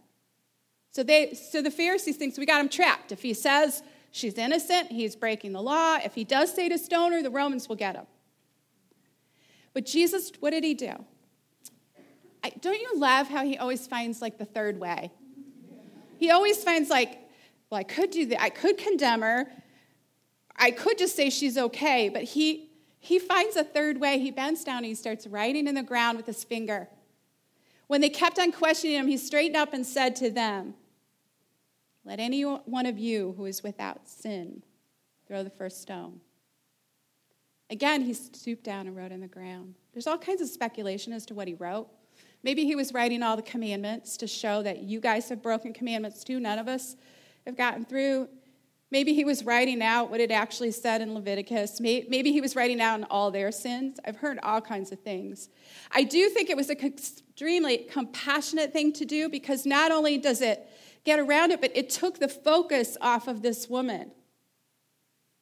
So, 0.91 1.01
they, 1.01 1.33
so 1.33 1.61
the 1.63 1.71
Pharisees 1.71 2.17
think 2.17 2.37
we 2.37 2.45
got 2.45 2.61
him 2.61 2.69
trapped. 2.69 3.11
If 3.11 3.23
he 3.23 3.33
says 3.33 3.81
she's 4.17 4.37
innocent, 4.37 4.91
he's 4.91 5.15
breaking 5.15 5.53
the 5.53 5.61
law. 5.61 5.97
If 6.03 6.15
he 6.15 6.23
does 6.23 6.53
say 6.53 6.67
to 6.69 6.77
stone 6.77 7.13
her, 7.13 7.21
the 7.21 7.29
Romans 7.29 7.69
will 7.69 7.75
get 7.75 7.95
him. 7.95 8.05
But 9.73 9.85
Jesus, 9.85 10.31
what 10.39 10.51
did 10.51 10.63
he 10.63 10.73
do? 10.73 10.93
I, 12.43 12.49
don't 12.61 12.79
you 12.79 12.91
love 12.95 13.27
how 13.27 13.43
he 13.43 13.57
always 13.57 13.87
finds 13.87 14.21
like 14.21 14.37
the 14.37 14.45
third 14.45 14.79
way? 14.79 15.11
He 16.17 16.31
always 16.31 16.63
finds 16.63 16.89
like, 16.89 17.19
well, 17.69 17.79
I 17.79 17.83
could 17.83 18.09
do 18.11 18.25
that. 18.27 18.41
I 18.41 18.49
could 18.49 18.77
condemn 18.77 19.21
her. 19.21 19.47
I 20.55 20.71
could 20.71 20.97
just 20.97 21.15
say 21.15 21.29
she's 21.29 21.57
okay, 21.57 22.09
but 22.09 22.23
he 22.23 22.71
he 22.99 23.19
finds 23.19 23.55
a 23.55 23.63
third 23.63 24.01
way. 24.01 24.19
He 24.19 24.31
bends 24.31 24.63
down 24.63 24.77
and 24.77 24.87
he 24.87 24.95
starts 24.95 25.27
writing 25.27 25.67
in 25.67 25.75
the 25.75 25.83
ground 25.83 26.17
with 26.17 26.25
his 26.25 26.43
finger. 26.43 26.89
When 27.85 28.01
they 28.01 28.09
kept 28.09 28.39
on 28.39 28.51
questioning 28.51 28.97
him, 28.97 29.07
he 29.07 29.17
straightened 29.17 29.55
up 29.55 29.73
and 29.73 29.85
said 29.85 30.15
to 30.17 30.29
them, 30.29 30.73
Let 32.07 32.21
any 32.21 32.43
one 32.43 32.85
of 32.85 32.97
you 32.97 33.33
who 33.35 33.45
is 33.45 33.63
without 33.63 34.07
sin 34.07 34.63
throw 35.27 35.43
the 35.43 35.49
first 35.49 35.81
stone. 35.81 36.21
Again, 37.69 38.01
he 38.01 38.13
stooped 38.13 38.63
down 38.63 38.87
and 38.87 38.95
wrote 38.95 39.11
in 39.11 39.19
the 39.19 39.27
ground. 39.27 39.75
There's 39.91 40.07
all 40.07 40.17
kinds 40.17 40.41
of 40.41 40.47
speculation 40.47 41.11
as 41.11 41.25
to 41.25 41.33
what 41.33 41.49
he 41.49 41.53
wrote. 41.55 41.89
Maybe 42.43 42.63
he 42.63 42.75
was 42.75 42.93
writing 42.93 43.23
all 43.23 43.35
the 43.35 43.41
commandments 43.41 44.15
to 44.17 44.27
show 44.27 44.63
that 44.63 44.83
you 44.83 45.01
guys 45.01 45.27
have 45.27 45.41
broken 45.41 45.73
commandments 45.73 46.23
too. 46.23 46.39
None 46.39 46.59
of 46.59 46.69
us 46.69 46.95
have 47.45 47.57
gotten 47.57 47.83
through. 47.83 48.29
Maybe 48.89 49.13
he 49.13 49.25
was 49.25 49.43
writing 49.43 49.81
out 49.81 50.09
what 50.09 50.21
it 50.21 50.31
actually 50.31 50.71
said 50.71 51.01
in 51.01 51.13
Leviticus. 51.13 51.81
Maybe 51.81 52.31
he 52.31 52.39
was 52.39 52.55
writing 52.55 52.79
out 52.79 53.01
all 53.09 53.31
their 53.31 53.51
sins. 53.51 53.99
I've 54.05 54.15
heard 54.15 54.39
all 54.43 54.61
kinds 54.61 54.93
of 54.93 54.99
things. 55.01 55.49
I 55.91 56.03
do 56.03 56.29
think 56.29 56.49
it 56.49 56.55
was 56.55 56.69
an 56.69 56.77
extremely 56.79 57.79
compassionate 57.79 58.71
thing 58.71 58.93
to 58.93 59.03
do 59.03 59.27
because 59.27 59.65
not 59.65 59.91
only 59.91 60.17
does 60.17 60.39
it 60.39 60.69
get 61.03 61.19
around 61.19 61.51
it, 61.51 61.61
but 61.61 61.71
it 61.75 61.89
took 61.89 62.19
the 62.19 62.27
focus 62.27 62.97
off 63.01 63.27
of 63.27 63.41
this 63.41 63.69
woman. 63.69 64.11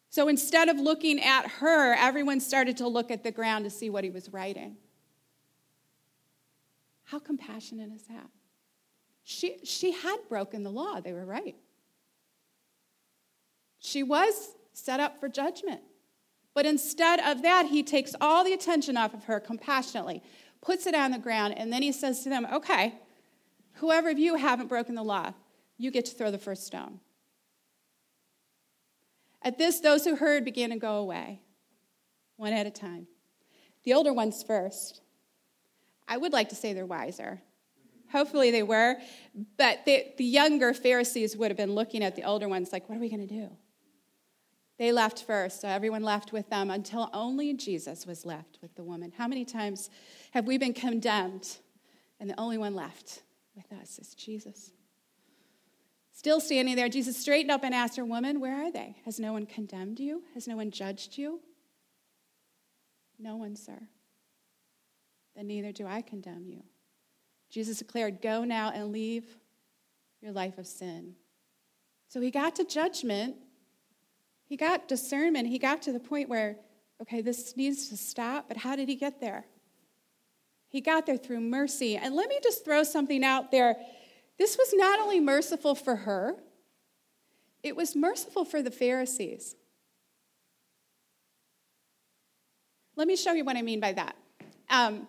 So 0.09 0.27
instead 0.27 0.69
of 0.69 0.79
looking 0.79 1.21
at 1.21 1.47
her, 1.59 1.93
everyone 1.93 2.39
started 2.39 2.77
to 2.77 2.87
look 2.87 3.11
at 3.11 3.23
the 3.23 3.31
ground 3.31 3.65
to 3.65 3.69
see 3.69 3.89
what 3.89 4.03
he 4.03 4.09
was 4.09 4.31
writing. 4.31 4.77
How 7.03 7.19
compassionate 7.19 7.91
is 7.91 8.03
that? 8.03 8.29
She, 9.23 9.57
she 9.63 9.91
had 9.91 10.17
broken 10.29 10.63
the 10.63 10.71
law, 10.71 11.01
they 11.01 11.11
were 11.11 11.25
right. 11.25 11.55
She 13.79 14.03
was 14.03 14.51
set 14.73 14.99
up 14.99 15.19
for 15.19 15.27
judgment. 15.27 15.81
But 16.53 16.65
instead 16.65 17.19
of 17.19 17.41
that, 17.41 17.67
he 17.67 17.83
takes 17.83 18.15
all 18.21 18.43
the 18.43 18.53
attention 18.53 18.95
off 18.97 19.13
of 19.13 19.25
her 19.25 19.39
compassionately, 19.39 20.23
puts 20.61 20.87
it 20.87 20.95
on 20.95 21.11
the 21.11 21.19
ground, 21.19 21.55
and 21.57 21.71
then 21.71 21.81
he 21.81 21.91
says 21.91 22.23
to 22.23 22.29
them, 22.29 22.47
Okay, 22.51 22.95
whoever 23.73 24.09
of 24.09 24.17
you 24.17 24.35
haven't 24.35 24.67
broken 24.67 24.95
the 24.95 25.03
law, 25.03 25.33
you 25.77 25.91
get 25.91 26.05
to 26.05 26.15
throw 26.15 26.31
the 26.31 26.37
first 26.37 26.65
stone. 26.65 26.99
At 29.41 29.57
this, 29.57 29.79
those 29.79 30.05
who 30.05 30.15
heard 30.15 30.43
began 30.43 30.71
to 30.71 30.77
go 30.77 30.95
away, 30.97 31.41
one 32.35 32.53
at 32.53 32.65
a 32.65 32.71
time. 32.71 33.07
The 33.83 33.93
older 33.93 34.11
ones 34.11 34.41
first. 34.41 35.01
I 36.07 36.17
would 36.17 36.33
like 36.33 36.49
to 36.49 36.55
say 36.55 36.73
they're 36.73 36.85
wiser. 36.85 37.41
Hopefully 38.11 38.51
they 38.51 38.63
were, 38.63 38.95
but 39.57 39.85
the, 39.85 40.05
the 40.17 40.23
younger 40.23 40.73
Pharisees 40.73 41.35
would 41.35 41.51
have 41.51 41.57
been 41.57 41.73
looking 41.73 42.03
at 42.03 42.15
the 42.15 42.23
older 42.23 42.47
ones 42.47 42.71
like, 42.71 42.87
what 42.87 42.97
are 42.97 43.01
we 43.01 43.09
going 43.09 43.27
to 43.27 43.33
do? 43.33 43.49
They 44.77 44.91
left 44.91 45.23
first, 45.23 45.61
so 45.61 45.67
everyone 45.67 46.03
left 46.03 46.33
with 46.33 46.49
them 46.49 46.69
until 46.69 47.09
only 47.13 47.53
Jesus 47.53 48.05
was 48.05 48.25
left 48.25 48.59
with 48.61 48.75
the 48.75 48.83
woman. 48.83 49.13
How 49.17 49.27
many 49.27 49.45
times 49.45 49.89
have 50.31 50.45
we 50.45 50.57
been 50.57 50.73
condemned 50.73 51.57
and 52.19 52.29
the 52.29 52.39
only 52.39 52.57
one 52.57 52.75
left 52.75 53.23
with 53.55 53.71
us 53.79 53.99
is 53.99 54.13
Jesus? 54.15 54.71
Still 56.15 56.39
standing 56.39 56.75
there, 56.75 56.89
Jesus 56.89 57.15
straightened 57.15 57.51
up 57.51 57.63
and 57.63 57.75
asked 57.75 57.97
her, 57.97 58.05
Woman, 58.05 58.39
where 58.39 58.65
are 58.65 58.71
they? 58.71 58.95
Has 59.05 59.19
no 59.19 59.33
one 59.33 59.45
condemned 59.45 59.99
you? 59.99 60.23
Has 60.33 60.47
no 60.47 60.55
one 60.55 60.71
judged 60.71 61.17
you? 61.17 61.39
No 63.19 63.35
one, 63.35 63.55
sir. 63.55 63.77
Then 65.35 65.45
neither 65.45 65.71
do 65.71 65.85
I 65.85 66.01
condemn 66.01 66.47
you. 66.47 66.63
Jesus 67.51 67.77
declared, 67.77 68.21
Go 68.21 68.43
now 68.43 68.71
and 68.73 68.91
leave 68.91 69.25
your 70.19 70.31
life 70.31 70.57
of 70.57 70.65
sin. 70.65 71.13
So 72.07 72.19
he 72.19 72.31
got 72.31 72.55
to 72.55 72.65
judgment 72.65 73.35
he 74.45 74.57
got 74.57 74.87
discernment. 74.87 75.47
He 75.47 75.57
got 75.57 75.81
to 75.83 75.91
the 75.91 75.99
point 75.99 76.29
where, 76.29 76.57
okay, 77.01 77.21
this 77.21 77.57
needs 77.57 77.89
to 77.89 77.97
stop, 77.97 78.47
but 78.47 78.57
how 78.57 78.75
did 78.75 78.87
he 78.87 78.95
get 78.95 79.19
there? 79.19 79.45
He 80.69 80.81
got 80.81 81.05
there 81.05 81.17
through 81.17 81.41
mercy. 81.41 81.97
And 81.97 82.15
let 82.15 82.29
me 82.29 82.39
just 82.43 82.63
throw 82.63 82.83
something 82.83 83.23
out 83.23 83.51
there. 83.51 83.75
This 84.37 84.57
was 84.57 84.73
not 84.73 84.99
only 84.99 85.19
merciful 85.19 85.75
for 85.75 85.95
her, 85.95 86.35
it 87.63 87.75
was 87.75 87.95
merciful 87.95 88.45
for 88.45 88.61
the 88.61 88.71
Pharisees. 88.71 89.55
Let 92.95 93.07
me 93.07 93.15
show 93.15 93.33
you 93.33 93.43
what 93.43 93.57
I 93.57 93.61
mean 93.61 93.79
by 93.79 93.93
that. 93.93 94.15
Um, 94.69 95.07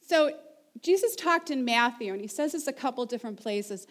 so, 0.00 0.32
Jesus 0.82 1.16
talked 1.16 1.50
in 1.50 1.64
Matthew, 1.64 2.12
and 2.12 2.20
he 2.20 2.26
says 2.26 2.52
this 2.52 2.66
a 2.66 2.72
couple 2.72 3.06
different 3.06 3.40
places. 3.40 3.86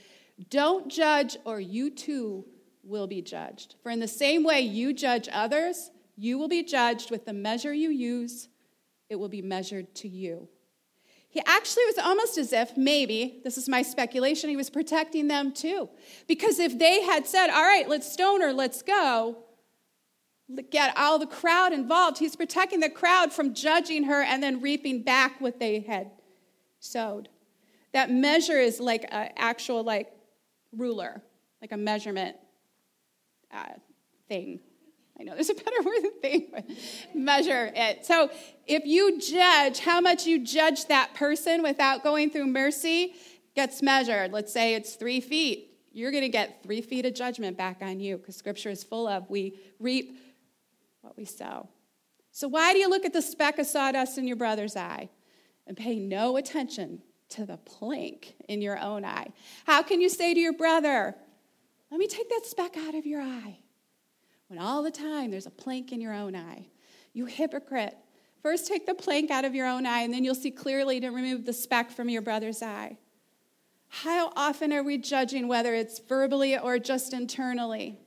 Don't 0.49 0.89
judge, 0.89 1.35
or 1.43 1.59
you 1.59 1.89
too 1.89 2.45
will 2.83 3.07
be 3.07 3.21
judged. 3.21 3.75
For 3.81 3.89
in 3.89 3.99
the 3.99 4.07
same 4.07 4.43
way 4.43 4.61
you 4.61 4.93
judge 4.93 5.27
others, 5.31 5.89
you 6.15 6.37
will 6.37 6.47
be 6.47 6.63
judged 6.63 7.11
with 7.11 7.25
the 7.25 7.33
measure 7.33 7.73
you 7.73 7.89
use, 7.89 8.49
it 9.09 9.15
will 9.15 9.29
be 9.29 9.41
measured 9.41 9.93
to 9.95 10.07
you. 10.07 10.47
He 11.35 11.41
actually 11.45 11.85
was 11.87 11.97
almost 11.97 12.37
as 12.37 12.53
if, 12.53 12.77
maybe, 12.77 13.41
this 13.43 13.57
is 13.57 13.67
my 13.67 13.81
speculation, 13.81 14.49
he 14.49 14.55
was 14.55 14.69
protecting 14.69 15.27
them 15.27 15.51
too. 15.51 15.89
Because 16.29 16.59
if 16.59 16.79
they 16.79 17.01
had 17.01 17.27
said, 17.27 17.49
all 17.49 17.61
right, 17.61 17.89
let's 17.89 18.09
stone 18.09 18.39
her, 18.39 18.53
let's 18.53 18.81
go, 18.81 19.35
get 20.71 20.95
all 20.95 21.19
the 21.19 21.27
crowd 21.27 21.73
involved, 21.73 22.19
he's 22.19 22.37
protecting 22.37 22.79
the 22.79 22.89
crowd 22.89 23.33
from 23.33 23.53
judging 23.53 24.05
her 24.05 24.23
and 24.23 24.41
then 24.41 24.61
reaping 24.61 25.03
back 25.03 25.41
what 25.41 25.59
they 25.59 25.81
had 25.81 26.09
sowed. 26.79 27.27
That 27.91 28.09
measure 28.09 28.57
is 28.57 28.79
like 28.79 29.03
an 29.11 29.31
actual, 29.35 29.83
like, 29.83 30.13
ruler, 30.71 31.21
like 31.61 31.73
a 31.73 31.77
measurement 31.77 32.37
uh, 33.53 33.73
thing. 34.29 34.61
I 35.19 35.23
know 35.23 35.33
there's 35.33 35.49
a 35.49 35.55
better 35.55 35.81
word 35.83 36.03
than 36.03 36.19
thing, 36.21 36.51
measure 37.13 37.71
it. 37.73 38.05
So 38.05 38.29
if 38.67 38.85
you 38.85 39.19
judge 39.19 39.79
how 39.79 40.01
much 40.01 40.25
you 40.25 40.43
judge 40.45 40.85
that 40.87 41.13
person 41.13 41.63
without 41.63 42.03
going 42.03 42.29
through 42.29 42.47
mercy, 42.47 43.15
gets 43.55 43.81
measured. 43.81 44.31
Let's 44.31 44.51
say 44.51 44.75
it's 44.75 44.95
three 44.95 45.21
feet. 45.21 45.71
You're 45.93 46.11
going 46.11 46.23
to 46.23 46.29
get 46.29 46.61
three 46.61 46.81
feet 46.81 47.05
of 47.05 47.13
judgment 47.13 47.57
back 47.57 47.77
on 47.81 48.01
you 48.01 48.17
because 48.17 48.35
scripture 48.35 48.69
is 48.69 48.83
full 48.83 49.07
of 49.07 49.29
we 49.29 49.57
reap 49.79 50.19
what 51.01 51.15
we 51.15 51.23
sow. 51.23 51.69
So 52.31 52.49
why 52.49 52.73
do 52.73 52.79
you 52.79 52.89
look 52.89 53.05
at 53.05 53.13
the 53.13 53.21
speck 53.21 53.59
of 53.59 53.65
sawdust 53.65 54.17
in 54.17 54.27
your 54.27 54.35
brother's 54.35 54.75
eye 54.75 55.09
and 55.65 55.77
pay 55.77 55.97
no 55.97 56.35
attention 56.35 57.01
to 57.29 57.45
the 57.45 57.55
plank 57.55 58.35
in 58.49 58.61
your 58.61 58.77
own 58.77 59.05
eye? 59.05 59.27
How 59.65 59.81
can 59.83 60.01
you 60.01 60.09
say 60.09 60.33
to 60.33 60.39
your 60.39 60.51
brother, 60.51 61.15
let 61.89 61.97
me 61.97 62.07
take 62.07 62.27
that 62.27 62.41
speck 62.45 62.75
out 62.75 62.93
of 62.93 63.05
your 63.05 63.21
eye. 63.21 63.59
When 64.47 64.59
all 64.59 64.83
the 64.83 64.91
time 64.91 65.31
there's 65.31 65.45
a 65.45 65.51
plank 65.51 65.91
in 65.91 66.01
your 66.01 66.13
own 66.13 66.35
eye. 66.35 66.67
You 67.13 67.25
hypocrite. 67.25 67.95
First, 68.41 68.67
take 68.67 68.85
the 68.85 68.93
plank 68.93 69.31
out 69.31 69.45
of 69.45 69.55
your 69.55 69.67
own 69.67 69.85
eye, 69.85 70.01
and 70.01 70.13
then 70.13 70.23
you'll 70.23 70.35
see 70.35 70.51
clearly 70.51 70.99
to 70.99 71.09
remove 71.09 71.45
the 71.45 71.53
speck 71.53 71.89
from 71.89 72.09
your 72.09 72.21
brother's 72.21 72.61
eye. 72.61 72.97
How 73.87 74.31
often 74.35 74.71
are 74.73 74.83
we 74.83 74.97
judging 74.97 75.47
whether 75.47 75.73
it's 75.73 75.99
verbally 75.99 76.57
or 76.57 76.77
just 76.77 77.13
internally? 77.13 77.99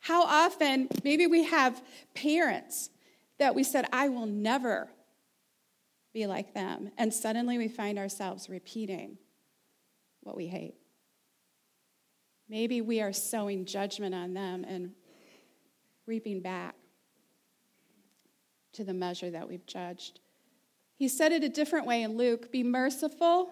How 0.00 0.22
often, 0.22 0.88
maybe 1.02 1.26
we 1.26 1.44
have 1.44 1.82
parents 2.14 2.90
that 3.38 3.54
we 3.54 3.64
said, 3.64 3.86
I 3.92 4.08
will 4.10 4.26
never 4.26 4.88
be 6.12 6.26
like 6.26 6.54
them, 6.54 6.92
and 6.96 7.12
suddenly 7.12 7.58
we 7.58 7.68
find 7.68 7.98
ourselves 7.98 8.48
repeating 8.48 9.18
what 10.22 10.36
we 10.36 10.46
hate. 10.46 10.76
Maybe 12.48 12.80
we 12.82 13.00
are 13.00 13.12
sowing 13.12 13.64
judgment 13.64 14.14
on 14.14 14.34
them 14.34 14.64
and 14.68 14.92
reaping 16.06 16.40
back 16.40 16.74
to 18.72 18.84
the 18.84 18.94
measure 18.94 19.30
that 19.30 19.48
we've 19.48 19.66
judged. 19.66 20.20
He 20.96 21.08
said 21.08 21.32
it 21.32 21.42
a 21.42 21.48
different 21.48 21.86
way 21.86 22.02
in 22.02 22.16
Luke 22.16 22.52
Be 22.52 22.62
merciful, 22.62 23.50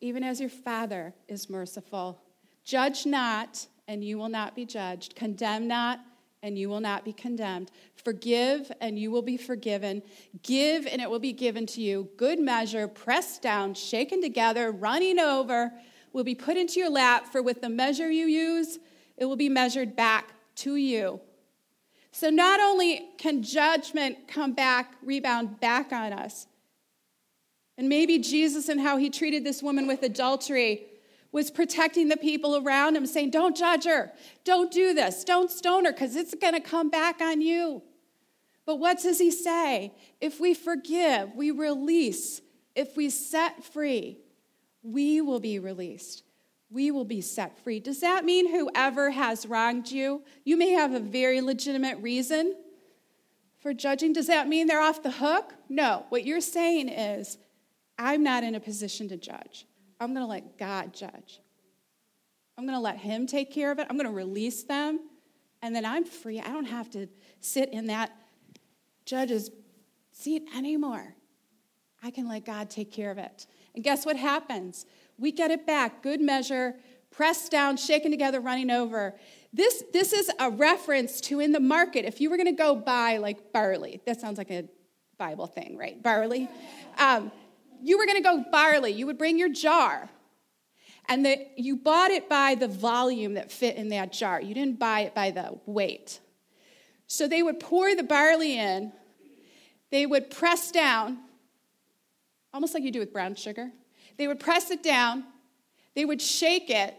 even 0.00 0.22
as 0.22 0.40
your 0.40 0.50
Father 0.50 1.14
is 1.28 1.48
merciful. 1.48 2.20
Judge 2.64 3.06
not, 3.06 3.66
and 3.86 4.04
you 4.04 4.18
will 4.18 4.28
not 4.28 4.54
be 4.54 4.64
judged. 4.64 5.14
Condemn 5.14 5.68
not, 5.68 6.00
and 6.42 6.58
you 6.58 6.68
will 6.68 6.80
not 6.80 7.04
be 7.04 7.12
condemned. 7.12 7.70
Forgive, 7.94 8.70
and 8.80 8.98
you 8.98 9.10
will 9.10 9.22
be 9.22 9.36
forgiven. 9.36 10.02
Give, 10.42 10.86
and 10.86 11.00
it 11.00 11.08
will 11.08 11.18
be 11.18 11.32
given 11.32 11.66
to 11.66 11.80
you. 11.80 12.10
Good 12.16 12.38
measure, 12.38 12.88
pressed 12.88 13.42
down, 13.42 13.74
shaken 13.74 14.20
together, 14.20 14.70
running 14.70 15.18
over, 15.18 15.72
will 16.12 16.24
be 16.24 16.34
put 16.34 16.56
into 16.56 16.80
your 16.80 16.90
lap, 16.90 17.26
for 17.32 17.42
with 17.42 17.60
the 17.60 17.68
measure 17.68 18.10
you 18.10 18.26
use, 18.26 18.78
it 19.16 19.24
will 19.24 19.36
be 19.36 19.48
measured 19.48 19.96
back 19.96 20.32
to 20.56 20.76
you. 20.76 21.20
So 22.14 22.30
not 22.30 22.60
only 22.60 23.08
can 23.18 23.42
judgment 23.42 24.28
come 24.28 24.52
back, 24.52 24.94
rebound 25.02 25.58
back 25.58 25.92
on 25.92 26.12
us, 26.12 26.46
and 27.76 27.88
maybe 27.88 28.20
Jesus 28.20 28.68
and 28.68 28.80
how 28.80 28.98
he 28.98 29.10
treated 29.10 29.42
this 29.42 29.64
woman 29.64 29.88
with 29.88 30.04
adultery 30.04 30.86
was 31.32 31.50
protecting 31.50 32.06
the 32.06 32.16
people 32.16 32.56
around 32.56 32.94
him, 32.94 33.04
saying, 33.04 33.30
Don't 33.32 33.56
judge 33.56 33.84
her. 33.86 34.12
Don't 34.44 34.70
do 34.70 34.94
this. 34.94 35.24
Don't 35.24 35.50
stone 35.50 35.86
her 35.86 35.92
because 35.92 36.14
it's 36.14 36.36
going 36.36 36.54
to 36.54 36.60
come 36.60 36.88
back 36.88 37.20
on 37.20 37.40
you. 37.40 37.82
But 38.64 38.76
what 38.76 39.02
does 39.02 39.18
he 39.18 39.32
say? 39.32 39.92
If 40.20 40.38
we 40.38 40.54
forgive, 40.54 41.34
we 41.34 41.50
release, 41.50 42.40
if 42.76 42.96
we 42.96 43.10
set 43.10 43.64
free, 43.64 44.18
we 44.84 45.20
will 45.20 45.40
be 45.40 45.58
released. 45.58 46.23
We 46.70 46.90
will 46.90 47.04
be 47.04 47.20
set 47.20 47.58
free. 47.62 47.80
Does 47.80 48.00
that 48.00 48.24
mean 48.24 48.50
whoever 48.50 49.10
has 49.10 49.46
wronged 49.46 49.90
you, 49.90 50.22
you 50.44 50.56
may 50.56 50.70
have 50.70 50.92
a 50.92 51.00
very 51.00 51.40
legitimate 51.40 51.98
reason 51.98 52.56
for 53.60 53.72
judging? 53.72 54.12
Does 54.12 54.26
that 54.26 54.48
mean 54.48 54.66
they're 54.66 54.80
off 54.80 55.02
the 55.02 55.10
hook? 55.10 55.54
No. 55.68 56.04
What 56.08 56.24
you're 56.24 56.40
saying 56.40 56.88
is, 56.88 57.38
I'm 57.98 58.22
not 58.22 58.42
in 58.42 58.54
a 58.54 58.60
position 58.60 59.08
to 59.08 59.16
judge. 59.16 59.66
I'm 60.00 60.12
going 60.14 60.24
to 60.24 60.30
let 60.30 60.58
God 60.58 60.92
judge. 60.92 61.40
I'm 62.58 62.64
going 62.64 62.76
to 62.76 62.82
let 62.82 62.98
Him 62.98 63.26
take 63.26 63.52
care 63.52 63.70
of 63.70 63.78
it. 63.78 63.86
I'm 63.88 63.96
going 63.96 64.08
to 64.08 64.12
release 64.12 64.64
them. 64.64 65.00
And 65.62 65.74
then 65.74 65.84
I'm 65.84 66.04
free. 66.04 66.40
I 66.40 66.48
don't 66.48 66.66
have 66.66 66.90
to 66.90 67.08
sit 67.40 67.70
in 67.70 67.86
that 67.86 68.12
judge's 69.06 69.50
seat 70.12 70.48
anymore. 70.56 71.14
I 72.02 72.10
can 72.10 72.28
let 72.28 72.44
God 72.44 72.68
take 72.68 72.92
care 72.92 73.10
of 73.10 73.18
it. 73.18 73.46
And 73.74 73.82
guess 73.82 74.04
what 74.04 74.16
happens? 74.16 74.84
We 75.18 75.32
get 75.32 75.50
it 75.50 75.66
back. 75.66 76.02
Good 76.02 76.20
measure, 76.20 76.76
pressed 77.10 77.50
down, 77.50 77.76
shaken 77.76 78.10
together, 78.10 78.40
running 78.40 78.70
over. 78.70 79.14
This, 79.52 79.84
this 79.92 80.12
is 80.12 80.30
a 80.40 80.50
reference 80.50 81.20
to 81.22 81.40
in 81.40 81.52
the 81.52 81.60
market. 81.60 82.04
If 82.04 82.20
you 82.20 82.28
were 82.28 82.36
going 82.36 82.46
to 82.46 82.52
go 82.52 82.74
buy 82.74 83.18
like 83.18 83.52
barley, 83.52 84.00
that 84.04 84.20
sounds 84.20 84.38
like 84.38 84.50
a 84.50 84.64
Bible 85.16 85.46
thing, 85.46 85.76
right? 85.78 86.02
Barley. 86.02 86.48
Um, 86.98 87.30
you 87.82 87.98
were 87.98 88.06
going 88.06 88.16
to 88.16 88.22
go 88.22 88.44
barley, 88.50 88.92
you 88.92 89.06
would 89.06 89.18
bring 89.18 89.38
your 89.38 89.50
jar. 89.50 90.08
And 91.06 91.24
the, 91.24 91.46
you 91.56 91.76
bought 91.76 92.10
it 92.10 92.28
by 92.28 92.54
the 92.54 92.66
volume 92.66 93.34
that 93.34 93.52
fit 93.52 93.76
in 93.76 93.90
that 93.90 94.10
jar. 94.12 94.40
You 94.40 94.54
didn't 94.54 94.78
buy 94.78 95.00
it 95.00 95.14
by 95.14 95.30
the 95.30 95.58
weight. 95.66 96.18
So 97.06 97.28
they 97.28 97.42
would 97.42 97.60
pour 97.60 97.94
the 97.94 98.02
barley 98.02 98.58
in, 98.58 98.92
they 99.90 100.06
would 100.06 100.30
press 100.30 100.70
down, 100.70 101.18
almost 102.52 102.74
like 102.74 102.82
you 102.82 102.90
do 102.90 103.00
with 103.00 103.12
brown 103.12 103.34
sugar. 103.34 103.70
They 104.16 104.28
would 104.28 104.40
press 104.40 104.70
it 104.70 104.82
down, 104.82 105.24
they 105.94 106.04
would 106.04 106.22
shake 106.22 106.70
it, 106.70 106.94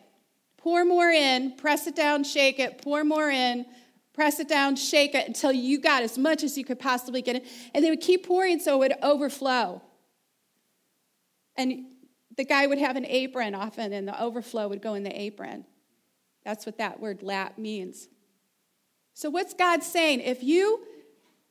pour 0.57 0.83
more 0.85 1.09
in, 1.09 1.55
press 1.57 1.87
it 1.87 1.95
down, 1.95 2.23
shake 2.23 2.59
it, 2.59 2.81
pour 2.81 3.03
more 3.03 3.29
in, 3.29 3.65
press 4.13 4.39
it 4.39 4.47
down, 4.47 4.75
shake 4.75 5.13
it 5.13 5.27
until 5.27 5.51
you 5.51 5.79
got 5.79 6.01
as 6.01 6.17
much 6.17 6.43
as 6.43 6.57
you 6.57 6.63
could 6.63 6.79
possibly 6.79 7.21
get 7.21 7.35
it. 7.35 7.45
And 7.73 7.83
they 7.83 7.89
would 7.89 8.01
keep 8.01 8.25
pouring 8.25 8.59
so 8.59 8.75
it 8.75 8.79
would 8.79 9.03
overflow. 9.03 9.81
And 11.55 11.85
the 12.35 12.45
guy 12.45 12.67
would 12.67 12.79
have 12.79 12.95
an 12.95 13.05
apron 13.05 13.55
often, 13.55 13.93
and 13.93 14.07
the 14.07 14.21
overflow 14.21 14.67
would 14.67 14.81
go 14.81 14.93
in 14.93 15.03
the 15.03 15.21
apron. 15.21 15.65
That's 16.43 16.65
what 16.65 16.77
that 16.77 16.99
word 16.99 17.23
lap 17.23 17.57
means. 17.57 18.07
So, 19.13 19.29
what's 19.29 19.53
God 19.53 19.83
saying? 19.83 20.19
If 20.21 20.43
you 20.43 20.83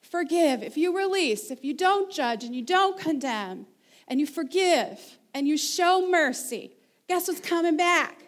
forgive, 0.02 0.62
if 0.62 0.76
you 0.76 0.96
release, 0.96 1.50
if 1.50 1.64
you 1.64 1.74
don't 1.74 2.12
judge 2.12 2.44
and 2.44 2.54
you 2.54 2.62
don't 2.62 2.98
condemn, 2.98 3.66
and 4.06 4.20
you 4.20 4.26
forgive 4.26 5.18
and 5.34 5.46
you 5.48 5.58
show 5.58 6.08
mercy, 6.08 6.72
guess 7.08 7.28
what's 7.28 7.40
coming 7.40 7.76
back? 7.76 8.22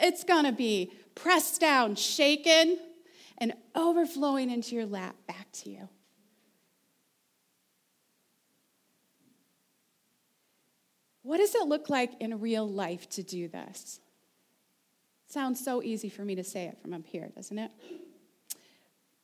It's 0.00 0.24
going 0.24 0.44
to 0.44 0.52
be 0.52 0.92
pressed 1.14 1.60
down, 1.60 1.94
shaken, 1.94 2.78
and 3.36 3.52
overflowing 3.74 4.50
into 4.50 4.74
your 4.74 4.86
lap 4.86 5.14
back 5.26 5.52
to 5.52 5.70
you. 5.70 5.88
What 11.22 11.38
does 11.38 11.54
it 11.54 11.66
look 11.68 11.90
like 11.90 12.12
in 12.20 12.40
real 12.40 12.66
life 12.66 13.08
to 13.10 13.22
do 13.22 13.48
this? 13.48 14.00
It 15.26 15.32
sounds 15.32 15.62
so 15.62 15.82
easy 15.82 16.08
for 16.08 16.24
me 16.24 16.34
to 16.36 16.44
say 16.44 16.64
it 16.64 16.78
from 16.80 16.94
up 16.94 17.06
here, 17.06 17.28
doesn't 17.36 17.58
it? 17.58 17.70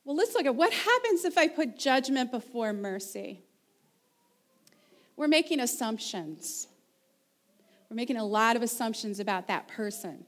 Well, 0.05 0.14
let's 0.14 0.35
look 0.35 0.44
at 0.44 0.55
what 0.55 0.70
happens 0.70 1.25
if 1.25 1.38
I 1.38 1.49
put 1.49 1.79
judgment 1.79 2.31
before 2.31 2.75
mercy. 2.75 3.40
We're 5.16 5.29
making 5.29 5.61
assumptions. 5.61 6.68
We're 7.95 7.99
making 7.99 8.17
a 8.17 8.25
lot 8.25 8.57
of 8.57 8.63
assumptions 8.63 9.21
about 9.21 9.47
that 9.47 9.69
person. 9.69 10.27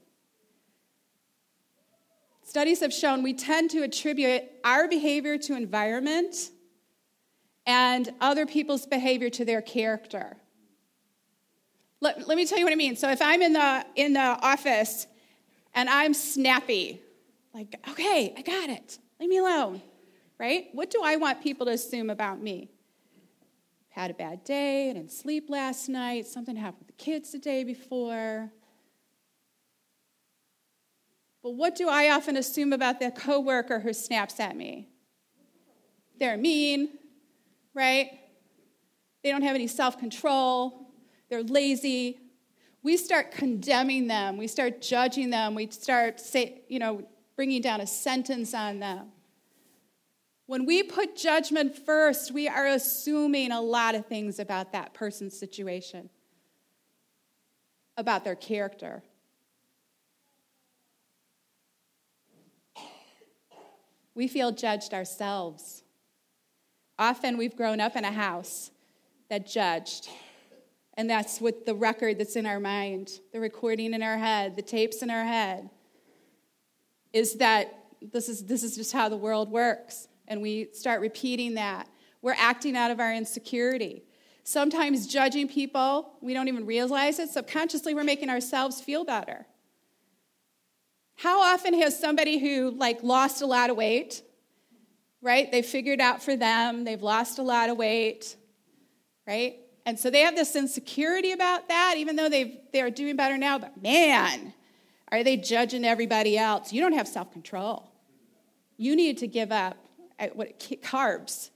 Studies 2.41 2.79
have 2.79 2.93
shown 2.93 3.23
we 3.23 3.33
tend 3.33 3.71
to 3.71 3.83
attribute 3.83 4.43
our 4.63 4.87
behavior 4.87 5.37
to 5.39 5.53
environment 5.53 6.33
and 7.65 8.09
other 8.21 8.45
people's 8.45 8.85
behavior 8.85 9.29
to 9.31 9.43
their 9.43 9.61
character. 9.61 10.37
Let, 11.99 12.25
let 12.25 12.37
me 12.37 12.45
tell 12.45 12.57
you 12.57 12.63
what 12.63 12.71
I 12.71 12.77
mean. 12.77 12.95
So 12.95 13.09
if 13.09 13.21
I'm 13.21 13.41
in 13.41 13.51
the 13.51 13.85
in 13.97 14.13
the 14.13 14.21
office 14.21 15.05
and 15.73 15.89
I'm 15.89 16.13
snappy, 16.13 17.01
like, 17.53 17.75
okay, 17.89 18.33
I 18.37 18.43
got 18.43 18.69
it. 18.69 18.97
Leave 19.19 19.27
me 19.27 19.39
alone. 19.39 19.81
Right? 20.39 20.69
What 20.71 20.89
do 20.89 21.01
I 21.03 21.17
want 21.17 21.43
people 21.43 21.65
to 21.65 21.73
assume 21.73 22.09
about 22.09 22.41
me? 22.41 22.69
Had 23.97 24.11
a 24.11 24.13
bad 24.13 24.43
day, 24.43 24.91
I 24.91 24.93
didn't 24.93 25.11
sleep 25.11 25.49
last 25.49 25.89
night, 25.89 26.27
something 26.27 26.55
happened 26.55 26.85
with 26.85 26.95
the 26.95 27.03
kids 27.03 27.31
the 27.31 27.39
day 27.39 27.63
before. 27.63 28.51
But 31.41 31.55
what 31.55 31.75
do 31.75 31.89
I 31.89 32.11
often 32.11 32.37
assume 32.37 32.73
about 32.73 32.99
the 32.99 33.09
coworker 33.09 33.79
who 33.79 33.93
snaps 33.93 34.39
at 34.39 34.55
me? 34.55 34.87
They're 36.19 36.37
mean, 36.37 36.89
right? 37.73 38.11
They 39.23 39.31
don't 39.31 39.41
have 39.41 39.55
any 39.55 39.65
self 39.65 39.97
control 39.97 40.87
they're 41.29 41.43
lazy. 41.43 42.19
We 42.83 42.97
start 42.97 43.31
condemning 43.31 44.07
them. 44.07 44.37
We 44.37 44.47
start 44.47 44.79
judging 44.79 45.31
them. 45.31 45.55
We 45.55 45.71
start, 45.71 46.19
say, 46.19 46.61
you 46.69 46.77
know, 46.77 47.03
bringing 47.35 47.61
down 47.61 47.81
a 47.81 47.87
sentence 47.87 48.53
on 48.53 48.79
them. 48.79 49.11
When 50.47 50.65
we 50.65 50.81
put 50.81 51.15
judgment 51.15 51.77
first, 51.77 52.31
we 52.31 52.47
are 52.47 52.65
assuming 52.65 53.51
a 53.51 53.61
lot 53.61 53.95
of 53.95 54.05
things 54.07 54.39
about 54.39 54.71
that 54.71 54.93
person's 54.93 55.37
situation, 55.37 56.09
about 57.95 58.23
their 58.23 58.35
character. 58.35 59.03
We 64.15 64.27
feel 64.27 64.51
judged 64.51 64.93
ourselves. 64.93 65.83
Often 66.97 67.37
we've 67.37 67.55
grown 67.55 67.79
up 67.79 67.95
in 67.95 68.03
a 68.03 68.11
house 68.11 68.71
that 69.29 69.45
judged 69.45 70.09
and 70.97 71.07
that's 71.07 71.39
what 71.39 71.67
the 71.67 71.75
record 71.75 72.17
that's 72.17 72.35
in 72.35 72.47
our 72.47 72.59
mind, 72.59 73.19
the 73.31 73.39
recording 73.39 73.93
in 73.93 74.01
our 74.01 74.17
head, 74.17 74.55
the 74.55 74.63
tapes 74.63 75.03
in 75.03 75.11
our 75.11 75.23
head, 75.23 75.69
is 77.13 77.35
that 77.35 77.71
this 78.01 78.27
is, 78.27 78.45
this 78.45 78.63
is 78.63 78.75
just 78.75 78.91
how 78.93 79.07
the 79.07 79.15
world 79.15 79.51
works. 79.51 80.07
And 80.27 80.41
we 80.41 80.69
start 80.73 81.01
repeating 81.01 81.55
that. 81.55 81.87
We're 82.21 82.35
acting 82.37 82.75
out 82.75 82.91
of 82.91 82.99
our 82.99 83.13
insecurity. 83.13 84.03
Sometimes 84.43 85.07
judging 85.07 85.47
people, 85.47 86.13
we 86.21 86.33
don't 86.33 86.47
even 86.47 86.65
realize 86.65 87.19
it. 87.19 87.29
Subconsciously, 87.29 87.93
we're 87.93 88.03
making 88.03 88.29
ourselves 88.29 88.81
feel 88.81 89.03
better. 89.03 89.45
How 91.15 91.41
often 91.41 91.73
has 91.81 91.99
somebody 91.99 92.37
who 92.37 92.71
like 92.71 93.03
lost 93.03 93.41
a 93.41 93.45
lot 93.45 93.69
of 93.69 93.77
weight, 93.77 94.21
right? 95.21 95.51
They 95.51 95.61
figured 95.61 95.99
out 95.99 96.21
for 96.21 96.35
them, 96.35 96.83
they've 96.83 97.01
lost 97.01 97.39
a 97.39 97.43
lot 97.43 97.69
of 97.69 97.77
weight, 97.77 98.35
right? 99.25 99.57
And 99.85 99.97
so 99.97 100.09
they 100.09 100.21
have 100.21 100.35
this 100.35 100.55
insecurity 100.55 101.31
about 101.31 101.69
that, 101.69 101.95
even 101.97 102.15
though 102.15 102.29
they 102.29 102.61
they're 102.71 102.91
doing 102.91 103.15
better 103.15 103.37
now. 103.37 103.57
But 103.57 103.81
man, 103.81 104.53
are 105.11 105.23
they 105.23 105.37
judging 105.37 105.85
everybody 105.85 106.37
else? 106.37 106.71
You 106.71 106.81
don't 106.81 106.93
have 106.93 107.07
self 107.07 107.31
control. 107.31 107.89
You 108.77 108.95
need 108.95 109.17
to 109.19 109.27
give 109.27 109.51
up 109.51 109.77
uh, 110.19 110.27
what 110.33 110.59
carbs, 110.81 111.49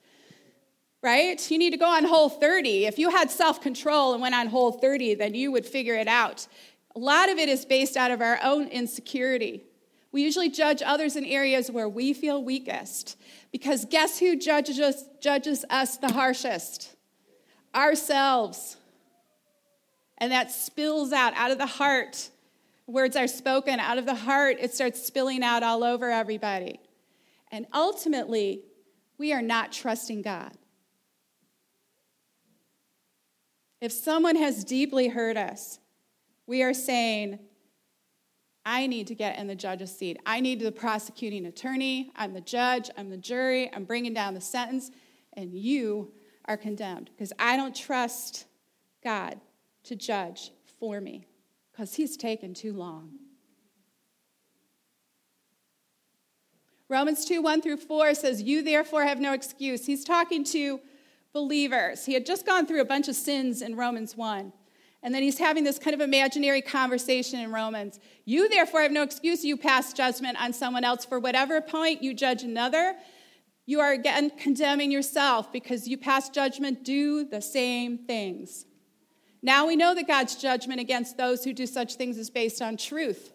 right? 1.02 1.50
You 1.50 1.58
need 1.58 1.72
to 1.72 1.78
go 1.78 1.88
on 1.88 2.06
whole 2.06 2.30
30. 2.30 2.86
If 2.86 3.00
you 3.00 3.10
had 3.10 3.32
self 3.32 3.62
control 3.62 4.14
and 4.14 4.22
went 4.22 4.36
on 4.36 4.48
whole 4.48 4.72
30, 4.72 5.16
then 5.16 5.34
you 5.34 5.52
would 5.52 5.66
figure 5.66 5.96
it 5.96 6.08
out. 6.08 6.48
A 6.96 7.00
lot 7.00 7.30
of 7.30 7.38
it 7.38 7.50
is 7.50 7.66
based 7.66 7.96
out 7.96 8.12
of 8.12 8.22
our 8.22 8.40
own 8.44 8.68
insecurity. 8.68 9.64
We 10.12 10.24
usually 10.24 10.50
judge 10.50 10.82
others 10.86 11.16
in 11.16 11.24
areas 11.24 11.72
where 11.72 11.88
we 11.88 12.14
feel 12.14 12.44
weakest. 12.44 13.18
Because 13.52 13.86
guess 13.86 14.20
who 14.20 14.36
judges 14.36 14.80
us, 14.80 15.06
judges 15.22 15.64
us 15.70 15.98
the 15.98 16.12
harshest? 16.12 16.96
Ourselves. 17.74 18.78
And 20.18 20.32
that 20.32 20.52
spills 20.52 21.14
out 21.14 21.34
out 21.36 21.52
of 21.52 21.58
the 21.58 21.66
heart. 21.66 22.30
Words 22.88 23.16
are 23.16 23.28
spoken 23.28 23.80
out 23.80 23.98
of 23.98 24.06
the 24.06 24.16
heart, 24.16 24.58
it 24.60 24.74
starts 24.74 25.02
spilling 25.02 25.44
out 25.44 25.64
all 25.64 25.84
over 25.84 26.10
everybody. 26.10 26.80
And 27.52 27.68
ultimately, 27.74 28.64
we 29.18 29.34
are 29.34 29.42
not 29.42 29.72
trusting 29.72 30.22
God. 30.22 30.58
If 33.82 33.92
someone 33.92 34.36
has 34.36 34.64
deeply 34.64 35.10
hurt 35.10 35.38
us, 35.38 35.80
we 36.46 36.64
are 36.64 36.74
saying, 36.74 37.40
I 38.66 38.86
need 38.88 39.08
to 39.08 39.16
get 39.16 39.40
in 39.40 39.48
the 39.48 39.56
judge's 39.56 39.96
seat. 39.96 40.20
I 40.26 40.40
need 40.40 40.60
the 40.60 40.72
prosecuting 40.72 41.48
attorney. 41.48 42.12
I'm 42.16 42.34
the 42.34 42.42
judge. 42.42 42.90
I'm 42.96 43.10
the 43.10 43.18
jury. 43.18 43.72
I'm 43.74 43.86
bringing 43.86 44.14
down 44.14 44.36
the 44.36 44.42
sentence. 44.42 44.92
And 45.34 45.54
you 45.54 46.14
are 46.46 46.58
condemned 46.58 47.10
because 47.12 47.34
I 47.40 47.58
don't 47.58 47.76
trust 47.76 48.46
God 49.04 49.40
to 49.84 49.96
judge 49.96 50.52
for 50.80 51.02
me 51.02 51.26
because 51.72 51.96
he's 51.96 52.16
taken 52.18 52.54
too 52.54 52.74
long. 52.74 53.12
Romans 56.92 57.24
2 57.24 57.42
1 57.42 57.62
through 57.62 57.78
4 57.78 58.14
says, 58.14 58.42
You 58.42 58.62
therefore 58.62 59.06
have 59.06 59.22
no 59.22 59.32
excuse. 59.32 59.86
He's 59.86 60.04
talking 60.04 60.44
to 60.44 60.82
believers. 61.32 62.06
He 62.06 62.14
had 62.14 62.26
just 62.26 62.46
gone 62.46 62.66
through 62.66 62.82
a 62.82 62.86
bunch 62.86 63.08
of 63.08 63.16
sins 63.16 63.62
in 63.62 63.78
Romans 63.78 64.18
1. 64.18 64.52
And 65.02 65.16
then 65.16 65.24
he's 65.24 65.38
having 65.38 65.64
this 65.64 65.80
kind 65.80 65.94
of 65.94 66.02
imaginary 66.02 66.62
conversation 66.62 67.40
in 67.40 67.50
Romans. 67.50 68.02
You 68.26 68.50
therefore 68.50 68.82
have 68.82 68.92
no 68.92 69.04
excuse. 69.04 69.46
You 69.46 69.56
pass 69.56 69.94
judgment 69.94 70.40
on 70.40 70.52
someone 70.52 70.84
else. 70.84 71.06
For 71.06 71.18
whatever 71.18 71.62
point 71.62 72.04
you 72.04 72.14
judge 72.14 72.44
another, 72.44 72.98
you 73.66 73.80
are 73.80 73.94
again 73.94 74.30
condemning 74.38 74.92
yourself 74.92 75.50
because 75.54 75.88
you 75.88 75.98
pass 75.98 76.30
judgment, 76.30 76.84
do 76.84 77.24
the 77.24 77.42
same 77.42 78.00
things. 78.00 78.66
Now 79.42 79.66
we 79.66 79.78
know 79.78 79.96
that 79.96 80.10
God's 80.10 80.36
judgment 80.36 80.82
against 80.82 81.16
those 81.16 81.46
who 81.46 81.54
do 81.54 81.66
such 81.66 81.96
things 81.96 82.18
is 82.18 82.30
based 82.30 82.62
on 82.62 82.76
truth. 82.76 83.32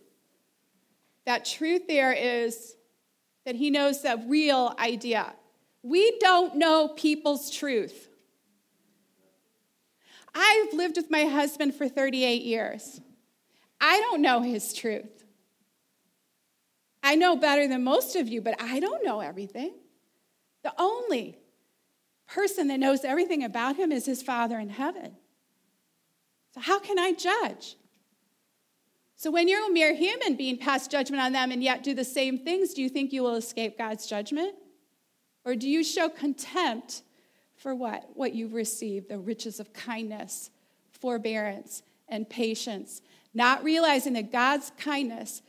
That 1.24 1.46
truth 1.46 1.88
there 1.88 2.12
is 2.12 2.76
that 3.46 3.54
he 3.54 3.70
knows 3.70 4.02
the 4.02 4.22
real 4.26 4.74
idea. 4.78 5.32
We 5.82 6.18
don't 6.18 6.56
know 6.56 6.88
people's 6.88 7.48
truth. 7.48 8.08
I've 10.34 10.74
lived 10.74 10.96
with 10.96 11.10
my 11.10 11.24
husband 11.24 11.74
for 11.74 11.88
38 11.88 12.42
years. 12.42 13.00
I 13.80 14.00
don't 14.00 14.20
know 14.20 14.40
his 14.40 14.74
truth. 14.74 15.24
I 17.02 17.14
know 17.14 17.36
better 17.36 17.68
than 17.68 17.84
most 17.84 18.16
of 18.16 18.26
you, 18.28 18.42
but 18.42 18.60
I 18.60 18.80
don't 18.80 19.04
know 19.04 19.20
everything. 19.20 19.74
The 20.64 20.74
only 20.76 21.38
person 22.26 22.66
that 22.66 22.80
knows 22.80 23.04
everything 23.04 23.44
about 23.44 23.76
him 23.76 23.92
is 23.92 24.04
his 24.04 24.22
Father 24.22 24.58
in 24.58 24.70
heaven. 24.70 25.16
So, 26.52 26.60
how 26.60 26.80
can 26.80 26.98
I 26.98 27.12
judge? 27.12 27.76
So, 29.18 29.30
when 29.30 29.48
you're 29.48 29.66
a 29.66 29.72
mere 29.72 29.94
human 29.94 30.36
being 30.36 30.58
pass 30.58 30.86
judgment 30.86 31.22
on 31.22 31.32
them 31.32 31.50
and 31.50 31.62
yet 31.62 31.82
do 31.82 31.94
the 31.94 32.04
same 32.04 32.38
things, 32.38 32.74
do 32.74 32.82
you 32.82 32.90
think 32.90 33.12
you 33.12 33.22
will 33.22 33.36
escape 33.36 33.78
God's 33.78 34.06
judgment? 34.06 34.54
Or 35.44 35.54
do 35.54 35.68
you 35.68 35.82
show 35.82 36.08
contempt 36.08 37.02
for 37.56 37.74
what? 37.74 38.10
What 38.14 38.34
you've 38.34 38.52
received, 38.52 39.08
the 39.08 39.18
riches 39.18 39.58
of 39.58 39.72
kindness, 39.72 40.50
forbearance, 40.90 41.82
and 42.08 42.28
patience, 42.28 43.00
not 43.32 43.64
realizing 43.64 44.12
that 44.14 44.30
God's 44.30 44.70
kindness 44.76 45.40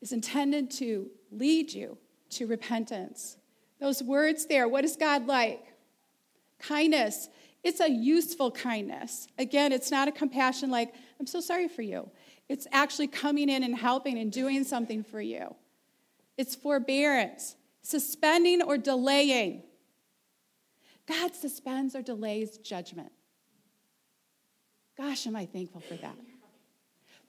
is 0.00 0.12
intended 0.12 0.70
to 0.72 1.08
lead 1.30 1.72
you 1.72 1.96
to 2.30 2.46
repentance. 2.46 3.36
Those 3.78 4.02
words 4.02 4.46
there, 4.46 4.68
what 4.68 4.84
is 4.84 4.96
God 4.96 5.26
like? 5.26 5.64
Kindness, 6.58 7.28
it's 7.62 7.80
a 7.80 7.88
useful 7.88 8.50
kindness. 8.50 9.28
Again, 9.38 9.72
it's 9.72 9.90
not 9.90 10.08
a 10.08 10.12
compassion 10.12 10.70
like, 10.70 10.92
I'm 11.20 11.26
so 11.26 11.40
sorry 11.40 11.68
for 11.68 11.82
you. 11.82 12.10
It's 12.48 12.66
actually 12.72 13.06
coming 13.06 13.48
in 13.48 13.62
and 13.62 13.76
helping 13.76 14.18
and 14.18 14.30
doing 14.30 14.64
something 14.64 15.02
for 15.02 15.20
you. 15.20 15.54
It's 16.36 16.54
forbearance, 16.54 17.56
suspending 17.82 18.62
or 18.62 18.76
delaying. 18.76 19.62
God 21.06 21.34
suspends 21.34 21.94
or 21.94 22.02
delays 22.02 22.58
judgment. 22.58 23.12
Gosh, 24.96 25.26
am 25.26 25.36
I 25.36 25.46
thankful 25.46 25.80
for 25.80 25.94
that. 25.94 26.16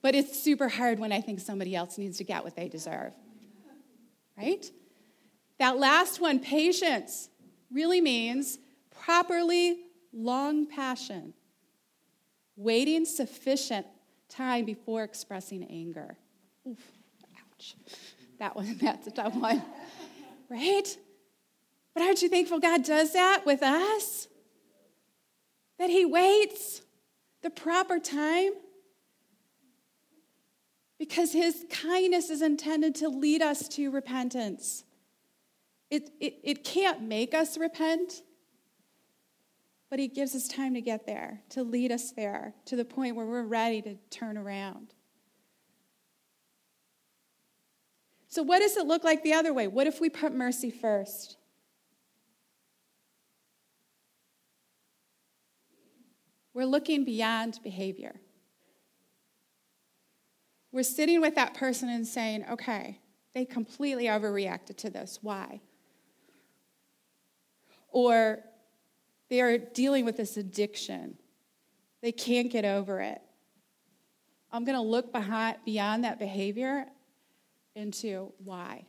But 0.02 0.14
it's 0.14 0.38
super 0.38 0.68
hard 0.68 0.98
when 0.98 1.12
I 1.12 1.20
think 1.20 1.40
somebody 1.40 1.74
else 1.74 1.96
needs 1.96 2.18
to 2.18 2.24
get 2.24 2.44
what 2.44 2.54
they 2.56 2.68
deserve. 2.68 3.12
Right? 4.36 4.70
That 5.58 5.78
last 5.78 6.20
one, 6.20 6.40
patience, 6.40 7.30
really 7.72 8.00
means 8.00 8.58
properly 8.90 9.78
long 10.12 10.66
passion, 10.66 11.34
waiting 12.56 13.04
sufficient 13.04 13.86
time 14.36 14.64
before 14.64 15.02
expressing 15.02 15.64
anger. 15.64 16.16
Oof, 16.68 16.78
ouch. 17.36 17.76
That 18.38 18.56
one, 18.56 18.76
that's 18.82 19.06
a 19.06 19.10
tough 19.10 19.34
one. 19.34 19.62
Right? 20.48 20.96
But 21.94 22.02
aren't 22.02 22.22
you 22.22 22.28
thankful 22.28 22.58
God 22.58 22.84
does 22.84 23.12
that 23.12 23.46
with 23.46 23.62
us? 23.62 24.28
That 25.78 25.90
He 25.90 26.04
waits 26.04 26.82
the 27.42 27.50
proper 27.50 27.98
time? 27.98 28.52
Because 30.98 31.32
His 31.32 31.64
kindness 31.70 32.30
is 32.30 32.42
intended 32.42 32.94
to 32.96 33.08
lead 33.08 33.42
us 33.42 33.68
to 33.70 33.90
repentance. 33.90 34.84
It, 35.90 36.10
it, 36.20 36.38
it 36.42 36.64
can't 36.64 37.02
make 37.02 37.34
us 37.34 37.56
repent, 37.56 38.22
but 39.94 40.00
He 40.00 40.08
gives 40.08 40.34
us 40.34 40.48
time 40.48 40.74
to 40.74 40.80
get 40.80 41.06
there, 41.06 41.40
to 41.50 41.62
lead 41.62 41.92
us 41.92 42.10
there, 42.10 42.52
to 42.64 42.74
the 42.74 42.84
point 42.84 43.14
where 43.14 43.26
we're 43.26 43.44
ready 43.44 43.80
to 43.82 43.94
turn 44.10 44.36
around. 44.36 44.92
So, 48.26 48.42
what 48.42 48.58
does 48.58 48.76
it 48.76 48.88
look 48.88 49.04
like 49.04 49.22
the 49.22 49.34
other 49.34 49.54
way? 49.54 49.68
What 49.68 49.86
if 49.86 50.00
we 50.00 50.10
put 50.10 50.34
mercy 50.34 50.72
first? 50.72 51.36
We're 56.54 56.66
looking 56.66 57.04
beyond 57.04 57.60
behavior. 57.62 58.16
We're 60.72 60.82
sitting 60.82 61.20
with 61.20 61.36
that 61.36 61.54
person 61.54 61.88
and 61.88 62.04
saying, 62.04 62.46
okay, 62.50 62.98
they 63.32 63.44
completely 63.44 64.06
overreacted 64.06 64.76
to 64.78 64.90
this. 64.90 65.20
Why? 65.22 65.60
Or 67.90 68.42
they 69.30 69.40
are 69.40 69.58
dealing 69.58 70.04
with 70.04 70.16
this 70.16 70.36
addiction. 70.36 71.16
They 72.02 72.12
can't 72.12 72.50
get 72.50 72.64
over 72.64 73.00
it. 73.00 73.20
I'm 74.52 74.64
going 74.64 74.76
to 74.76 74.82
look 74.82 75.12
behind, 75.12 75.56
beyond 75.64 76.04
that 76.04 76.18
behavior 76.18 76.86
into 77.74 78.32
why. 78.44 78.86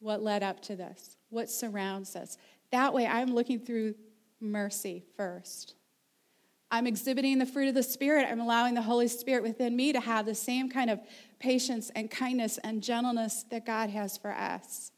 What 0.00 0.22
led 0.22 0.42
up 0.42 0.60
to 0.62 0.76
this? 0.76 1.16
What 1.30 1.48
surrounds 1.48 2.14
us? 2.14 2.36
That 2.70 2.92
way, 2.92 3.06
I'm 3.06 3.34
looking 3.34 3.58
through 3.58 3.94
mercy 4.40 5.04
first. 5.16 5.74
I'm 6.70 6.86
exhibiting 6.86 7.38
the 7.38 7.46
fruit 7.46 7.68
of 7.68 7.74
the 7.74 7.82
Spirit. 7.82 8.26
I'm 8.28 8.40
allowing 8.40 8.74
the 8.74 8.82
Holy 8.82 9.08
Spirit 9.08 9.42
within 9.44 9.76
me 9.76 9.92
to 9.92 10.00
have 10.00 10.26
the 10.26 10.34
same 10.34 10.68
kind 10.68 10.90
of 10.90 11.00
patience 11.38 11.90
and 11.94 12.10
kindness 12.10 12.58
and 12.64 12.82
gentleness 12.82 13.44
that 13.50 13.64
God 13.64 13.90
has 13.90 14.18
for 14.18 14.32
us. 14.32 14.90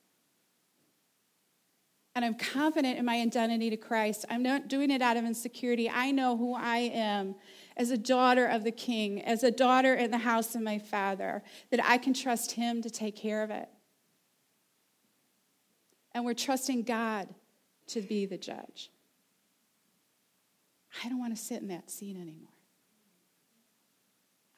And 2.16 2.24
I'm 2.24 2.34
confident 2.34 2.98
in 2.98 3.04
my 3.04 3.20
identity 3.20 3.68
to 3.68 3.76
Christ. 3.76 4.24
I'm 4.30 4.42
not 4.42 4.68
doing 4.68 4.90
it 4.90 5.02
out 5.02 5.18
of 5.18 5.26
insecurity. 5.26 5.90
I 5.90 6.12
know 6.12 6.34
who 6.34 6.54
I 6.54 6.78
am 6.78 7.34
as 7.76 7.90
a 7.90 7.98
daughter 7.98 8.46
of 8.46 8.64
the 8.64 8.70
King, 8.70 9.22
as 9.22 9.42
a 9.42 9.50
daughter 9.50 9.94
in 9.94 10.10
the 10.10 10.16
house 10.16 10.54
of 10.54 10.62
my 10.62 10.78
Father, 10.78 11.42
that 11.70 11.78
I 11.84 11.98
can 11.98 12.14
trust 12.14 12.52
Him 12.52 12.80
to 12.80 12.88
take 12.88 13.16
care 13.16 13.42
of 13.42 13.50
it. 13.50 13.68
And 16.12 16.24
we're 16.24 16.32
trusting 16.32 16.84
God 16.84 17.28
to 17.88 18.00
be 18.00 18.24
the 18.24 18.38
judge. 18.38 18.90
I 21.04 21.10
don't 21.10 21.18
want 21.18 21.36
to 21.36 21.42
sit 21.42 21.60
in 21.60 21.68
that 21.68 21.90
seat 21.90 22.16
anymore. 22.16 22.48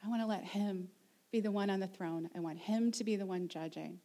I 0.01 0.07
want 0.07 0.21
to 0.21 0.27
let 0.27 0.45
Him 0.45 0.87
be 1.29 1.41
the 1.41 1.51
one 1.51 1.69
on 1.69 1.81
the 1.81 1.87
throne. 1.87 2.29
I 2.33 2.39
want 2.39 2.59
Him 2.59 2.89
to 2.93 3.03
be 3.03 3.17
the 3.17 3.25
one 3.25 3.49
judging. 3.49 3.99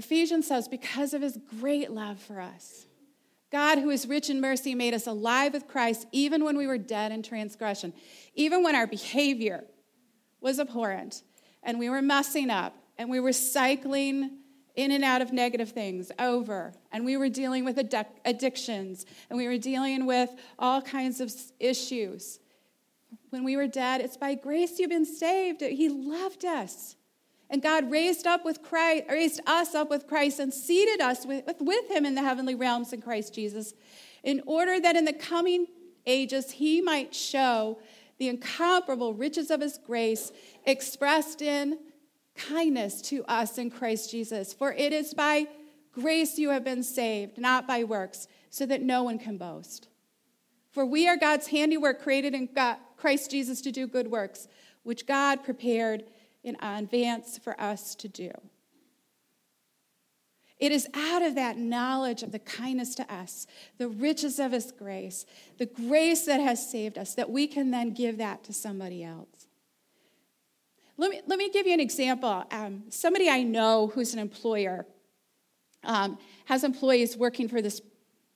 Ephesians 0.00 0.46
says, 0.46 0.66
because 0.66 1.12
of 1.12 1.20
His 1.20 1.38
great 1.60 1.90
love 1.90 2.18
for 2.18 2.40
us, 2.40 2.86
God, 3.52 3.78
who 3.78 3.90
is 3.90 4.06
rich 4.06 4.30
in 4.30 4.40
mercy, 4.40 4.74
made 4.74 4.94
us 4.94 5.06
alive 5.06 5.52
with 5.52 5.66
Christ 5.68 6.06
even 6.10 6.42
when 6.42 6.56
we 6.56 6.66
were 6.66 6.78
dead 6.78 7.12
in 7.12 7.22
transgression, 7.22 7.92
even 8.34 8.62
when 8.62 8.74
our 8.74 8.86
behavior 8.86 9.64
was 10.40 10.58
abhorrent 10.58 11.22
and 11.62 11.78
we 11.78 11.90
were 11.90 12.00
messing 12.00 12.48
up 12.48 12.74
and 12.96 13.10
we 13.10 13.20
were 13.20 13.32
cycling 13.32 14.38
in 14.74 14.90
and 14.90 15.04
out 15.04 15.20
of 15.20 15.34
negative 15.34 15.70
things 15.70 16.10
over. 16.18 16.72
And 16.92 17.04
we 17.04 17.18
were 17.18 17.28
dealing 17.28 17.66
with 17.66 17.78
addictions 18.24 19.04
and 19.28 19.36
we 19.36 19.48
were 19.48 19.58
dealing 19.58 20.06
with 20.06 20.30
all 20.58 20.80
kinds 20.80 21.20
of 21.20 21.30
issues. 21.58 22.38
When 23.28 23.44
we 23.44 23.56
were 23.56 23.66
dead, 23.66 24.00
it's 24.00 24.16
by 24.16 24.34
grace 24.34 24.78
you've 24.78 24.90
been 24.90 25.04
saved. 25.04 25.60
He 25.60 25.90
loved 25.90 26.46
us. 26.46 26.96
And 27.50 27.60
God 27.60 27.90
raised 27.90 28.26
up 28.26 28.44
with 28.44 28.62
Christ, 28.62 29.04
raised 29.08 29.40
us 29.46 29.74
up 29.74 29.90
with 29.90 30.06
Christ 30.06 30.38
and 30.38 30.54
seated 30.54 31.00
us 31.00 31.26
with, 31.26 31.44
with 31.58 31.90
him 31.90 32.06
in 32.06 32.14
the 32.14 32.22
heavenly 32.22 32.54
realms 32.54 32.92
in 32.92 33.02
Christ 33.02 33.34
Jesus, 33.34 33.74
in 34.22 34.42
order 34.46 34.80
that 34.80 34.96
in 34.96 35.04
the 35.04 35.12
coming 35.12 35.66
ages 36.06 36.52
he 36.52 36.80
might 36.80 37.14
show 37.14 37.78
the 38.18 38.28
incomparable 38.28 39.14
riches 39.14 39.50
of 39.50 39.60
his 39.60 39.78
grace 39.78 40.30
expressed 40.64 41.42
in 41.42 41.78
kindness 42.36 43.02
to 43.02 43.24
us 43.24 43.58
in 43.58 43.70
Christ 43.70 44.10
Jesus. 44.10 44.52
For 44.52 44.72
it 44.72 44.92
is 44.92 45.12
by 45.12 45.46
grace 45.92 46.38
you 46.38 46.50
have 46.50 46.64
been 46.64 46.82
saved, 46.82 47.38
not 47.38 47.66
by 47.66 47.82
works, 47.82 48.28
so 48.48 48.64
that 48.66 48.82
no 48.82 49.02
one 49.02 49.18
can 49.18 49.36
boast. 49.38 49.88
For 50.70 50.86
we 50.86 51.08
are 51.08 51.16
God's 51.16 51.48
handiwork, 51.48 52.00
created 52.02 52.34
in 52.34 52.48
God, 52.54 52.76
Christ 52.96 53.30
Jesus 53.30 53.60
to 53.62 53.72
do 53.72 53.86
good 53.86 54.08
works, 54.08 54.46
which 54.82 55.06
God 55.06 55.42
prepared 55.42 56.04
in 56.42 56.56
advance 56.62 57.38
for 57.38 57.60
us 57.60 57.94
to 57.96 58.08
do. 58.08 58.30
It 60.58 60.72
is 60.72 60.86
out 60.92 61.22
of 61.22 61.34
that 61.36 61.56
knowledge 61.56 62.22
of 62.22 62.32
the 62.32 62.38
kindness 62.38 62.94
to 62.96 63.12
us, 63.12 63.46
the 63.78 63.88
riches 63.88 64.38
of 64.38 64.52
His 64.52 64.72
grace, 64.72 65.24
the 65.58 65.64
grace 65.66 66.26
that 66.26 66.40
has 66.40 66.70
saved 66.70 66.98
us, 66.98 67.14
that 67.14 67.30
we 67.30 67.46
can 67.46 67.70
then 67.70 67.94
give 67.94 68.18
that 68.18 68.44
to 68.44 68.52
somebody 68.52 69.02
else. 69.02 69.46
Let 70.98 71.10
me, 71.10 71.22
let 71.26 71.38
me 71.38 71.48
give 71.48 71.66
you 71.66 71.72
an 71.72 71.80
example. 71.80 72.44
Um, 72.50 72.84
somebody 72.90 73.30
I 73.30 73.42
know 73.42 73.90
who's 73.94 74.12
an 74.12 74.18
employer 74.18 74.86
um, 75.82 76.18
has 76.44 76.62
employees 76.62 77.16
working 77.16 77.48
for 77.48 77.62
this 77.62 77.80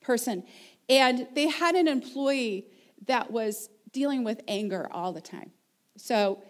person, 0.01 0.43
and 0.89 1.27
they 1.35 1.47
had 1.47 1.75
an 1.75 1.87
employee 1.87 2.65
that 3.05 3.29
was 3.29 3.69
dealing 3.91 4.23
with 4.23 4.41
anger 4.47 4.87
all 4.91 5.13
the 5.13 5.21
time. 5.21 5.51
So 5.95 6.41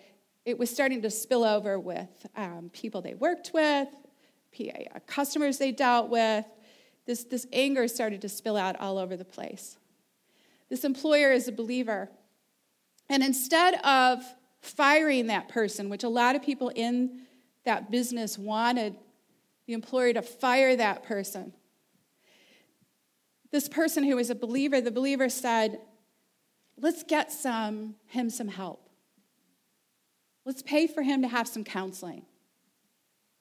it 0.45 0.59
was 0.59 0.69
starting 0.69 1.01
to 1.01 1.09
spill 1.09 1.43
over 1.43 1.79
with 1.79 2.27
um, 2.35 2.69
people 2.71 3.01
they 3.01 3.15
worked 3.15 3.51
with, 3.53 3.87
uh, 4.59 4.99
customers 5.07 5.57
they 5.57 5.71
dealt 5.71 6.09
with. 6.09 6.45
This, 7.05 7.23
this 7.23 7.47
anger 7.51 7.87
started 7.87 8.21
to 8.21 8.29
spill 8.29 8.55
out 8.55 8.79
all 8.79 8.97
over 8.97 9.17
the 9.17 9.25
place. 9.25 9.77
This 10.69 10.83
employer 10.83 11.31
is 11.31 11.47
a 11.47 11.51
believer. 11.51 12.09
And 13.09 13.23
instead 13.23 13.75
of 13.83 14.23
firing 14.61 15.27
that 15.27 15.49
person, 15.49 15.89
which 15.89 16.03
a 16.03 16.09
lot 16.09 16.35
of 16.35 16.41
people 16.41 16.69
in 16.69 17.21
that 17.65 17.91
business 17.91 18.37
wanted 18.37 18.95
the 19.67 19.73
employer 19.73 20.13
to 20.13 20.21
fire 20.21 20.75
that 20.75 21.03
person, 21.03 21.53
this 23.51 23.67
person 23.67 24.03
who 24.03 24.15
was 24.15 24.29
a 24.29 24.35
believer, 24.35 24.81
the 24.81 24.91
believer 24.91 25.29
said, 25.29 25.79
Let's 26.77 27.03
get 27.03 27.31
some, 27.31 27.95
him 28.07 28.29
some 28.29 28.49
help. 28.49 28.84
Let's 30.45 30.61
pay 30.61 30.87
for 30.87 31.01
him 31.01 31.21
to 31.23 31.27
have 31.27 31.47
some 31.47 31.63
counseling. 31.63 32.25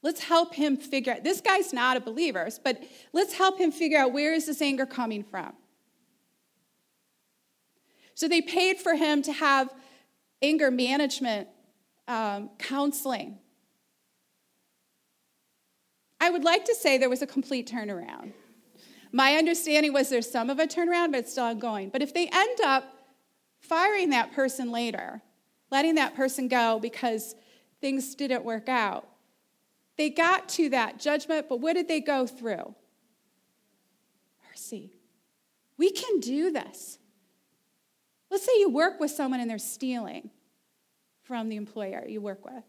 Let's 0.03 0.23
help 0.23 0.55
him 0.55 0.77
figure 0.77 1.15
out 1.15 1.25
this 1.25 1.41
guy's 1.41 1.73
not 1.73 1.97
a 1.97 2.01
believer, 2.01 2.49
but 2.63 2.83
let's 3.13 3.35
help 3.35 3.59
him 3.59 3.71
figure 3.73 3.99
out 3.99 4.13
where 4.13 4.33
is 4.35 4.47
this 4.47 4.61
anger 4.61 4.87
coming 4.87 5.23
from. 5.23 5.53
So 8.15 8.29
they 8.29 8.43
paid 8.43 8.79
for 8.79 8.95
him 8.95 9.23
to 9.23 9.33
have 9.33 9.73
anger 10.41 10.71
management 10.71 11.49
um, 12.07 12.51
counseling. 12.59 13.39
I 16.21 16.31
would 16.31 16.45
like 16.45 16.65
to 16.67 16.75
say 16.75 16.97
there 16.97 17.11
was 17.11 17.23
a 17.23 17.27
complete 17.27 17.69
turnaround. 17.71 18.33
My 19.13 19.37
understanding 19.37 19.93
was 19.93 20.11
there's 20.11 20.31
some 20.31 20.51
of 20.51 20.59
a 20.59 20.67
turnaround, 20.67 21.13
but 21.13 21.21
it's 21.21 21.33
still 21.33 21.45
ongoing. 21.45 21.89
But 21.89 22.03
if 22.03 22.13
they 22.13 22.29
end 22.29 22.61
up 22.65 22.85
firing 23.61 24.11
that 24.11 24.33
person 24.33 24.71
later, 24.71 25.23
letting 25.75 25.97
that 25.97 26.15
person 26.15 26.47
go 26.47 26.79
because 26.79 27.35
things 27.81 28.15
didn't 28.15 28.45
work 28.45 28.69
out. 28.69 29.09
They 29.99 30.09
got 30.09 30.49
to 30.51 30.69
that 30.69 31.01
judgment, 31.01 31.49
but 31.49 31.59
what 31.59 31.73
did 31.73 31.89
they 31.89 32.01
go 32.01 32.29
through? 32.29 32.77
Mercy. 34.49 34.93
We 35.77 35.91
can 35.91 36.21
do 36.21 36.53
this. 36.53 37.01
Let's 38.31 38.45
say 38.45 38.53
you 38.59 38.71
work 38.71 39.01
with 39.01 39.11
someone 39.11 39.41
and 39.41 39.51
they're 39.51 39.59
stealing 39.59 40.31
from 41.25 41.49
the 41.49 41.57
employer 41.57 42.05
you 42.07 42.21
work 42.21 42.45
with. 42.45 42.55
I 42.55 42.63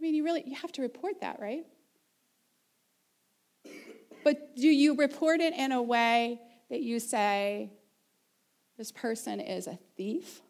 mean, 0.00 0.14
you 0.14 0.24
really 0.24 0.42
you 0.46 0.56
have 0.56 0.72
to 0.72 0.82
report 0.82 1.20
that, 1.20 1.38
right? 1.38 1.66
But 4.24 4.56
do 4.56 4.68
you 4.68 4.96
report 4.96 5.40
it 5.42 5.52
in 5.52 5.70
a 5.72 5.82
way 5.82 6.40
that 6.70 6.80
you 6.80 6.98
say, 6.98 7.72
this 8.80 8.92
person 8.92 9.40
is 9.40 9.66
a 9.66 9.78
thief. 9.98 10.40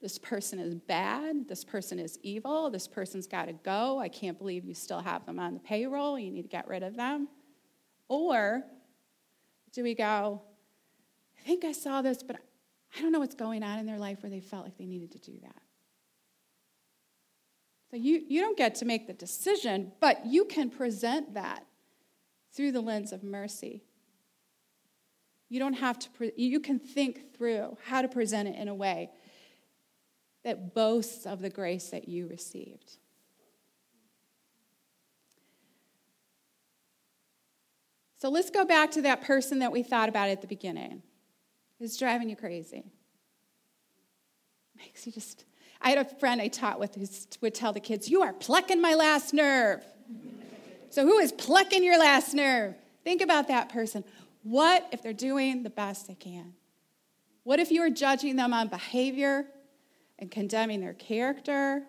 This 0.00 0.18
person 0.18 0.58
is 0.58 0.74
bad. 0.74 1.46
This 1.48 1.62
person 1.62 2.00
is 2.00 2.18
evil. 2.24 2.70
This 2.70 2.88
person's 2.88 3.28
got 3.28 3.44
to 3.44 3.52
go. 3.52 4.00
I 4.00 4.08
can't 4.08 4.36
believe 4.36 4.64
you 4.64 4.74
still 4.74 4.98
have 4.98 5.24
them 5.26 5.38
on 5.38 5.54
the 5.54 5.60
payroll. 5.60 6.18
You 6.18 6.32
need 6.32 6.42
to 6.42 6.48
get 6.48 6.66
rid 6.66 6.82
of 6.82 6.96
them. 6.96 7.28
Or 8.08 8.64
do 9.72 9.84
we 9.84 9.94
go, 9.94 10.42
I 11.38 11.46
think 11.46 11.64
I 11.64 11.70
saw 11.70 12.02
this, 12.02 12.24
but 12.24 12.34
I 12.96 13.00
don't 13.00 13.12
know 13.12 13.20
what's 13.20 13.36
going 13.36 13.62
on 13.62 13.78
in 13.78 13.86
their 13.86 14.00
life 14.00 14.24
where 14.24 14.30
they 14.30 14.40
felt 14.40 14.64
like 14.64 14.76
they 14.76 14.86
needed 14.86 15.12
to 15.12 15.20
do 15.20 15.38
that. 15.42 15.62
So 17.92 17.96
you, 17.96 18.24
you 18.26 18.40
don't 18.40 18.58
get 18.58 18.74
to 18.74 18.84
make 18.84 19.06
the 19.06 19.12
decision, 19.12 19.92
but 20.00 20.26
you 20.26 20.46
can 20.46 20.68
present 20.68 21.34
that 21.34 21.64
through 22.52 22.72
the 22.72 22.80
lens 22.80 23.12
of 23.12 23.22
mercy. 23.22 23.84
You 25.52 25.58
don't 25.58 25.74
have 25.74 25.98
to, 25.98 26.08
pre- 26.08 26.32
you 26.34 26.60
can 26.60 26.78
think 26.78 27.36
through 27.36 27.76
how 27.84 28.00
to 28.00 28.08
present 28.08 28.48
it 28.48 28.56
in 28.56 28.68
a 28.68 28.74
way 28.74 29.10
that 30.44 30.74
boasts 30.74 31.26
of 31.26 31.42
the 31.42 31.50
grace 31.50 31.90
that 31.90 32.08
you 32.08 32.26
received. 32.26 32.96
So 38.16 38.30
let's 38.30 38.48
go 38.48 38.64
back 38.64 38.92
to 38.92 39.02
that 39.02 39.20
person 39.20 39.58
that 39.58 39.70
we 39.70 39.82
thought 39.82 40.08
about 40.08 40.30
at 40.30 40.40
the 40.40 40.46
beginning 40.46 41.02
who's 41.78 41.98
driving 41.98 42.30
you 42.30 42.36
crazy. 42.36 42.84
Makes 44.78 45.06
you 45.06 45.12
just. 45.12 45.44
I 45.82 45.90
had 45.90 45.98
a 45.98 46.06
friend 46.18 46.40
I 46.40 46.48
taught 46.48 46.80
with 46.80 46.94
who 46.94 47.06
would 47.42 47.54
tell 47.54 47.74
the 47.74 47.80
kids, 47.80 48.08
You 48.08 48.22
are 48.22 48.32
plucking 48.32 48.80
my 48.80 48.94
last 48.94 49.34
nerve. 49.34 49.84
so, 50.88 51.04
who 51.04 51.18
is 51.18 51.30
plucking 51.30 51.84
your 51.84 51.98
last 51.98 52.32
nerve? 52.32 52.74
Think 53.04 53.20
about 53.20 53.48
that 53.48 53.68
person. 53.68 54.02
What 54.42 54.88
if 54.92 55.02
they're 55.02 55.12
doing 55.12 55.62
the 55.62 55.70
best 55.70 56.08
they 56.08 56.14
can? 56.14 56.54
What 57.44 57.60
if 57.60 57.70
you 57.70 57.82
are 57.82 57.90
judging 57.90 58.36
them 58.36 58.52
on 58.52 58.68
behavior 58.68 59.46
and 60.18 60.30
condemning 60.30 60.80
their 60.80 60.94
character 60.94 61.82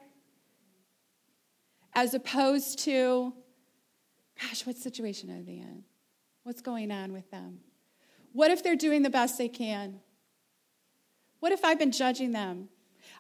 as 1.94 2.14
opposed 2.14 2.80
to, 2.80 3.34
gosh, 4.42 4.66
what 4.66 4.78
situation 4.78 5.30
are 5.30 5.44
they 5.44 5.58
in? 5.58 5.84
What's 6.44 6.62
going 6.62 6.92
on 6.92 7.14
with 7.14 7.30
them? 7.32 7.60
What 8.32 8.50
if 8.50 8.64
they're 8.64 8.76
doing 8.76 9.04
the 9.04 9.10
best 9.10 9.38
they 9.38 9.48
can? 9.48 10.00
What 11.40 11.52
if 11.52 11.64
I've 11.64 11.78
been 11.78 11.92
judging 11.92 12.32
them? 12.32 12.70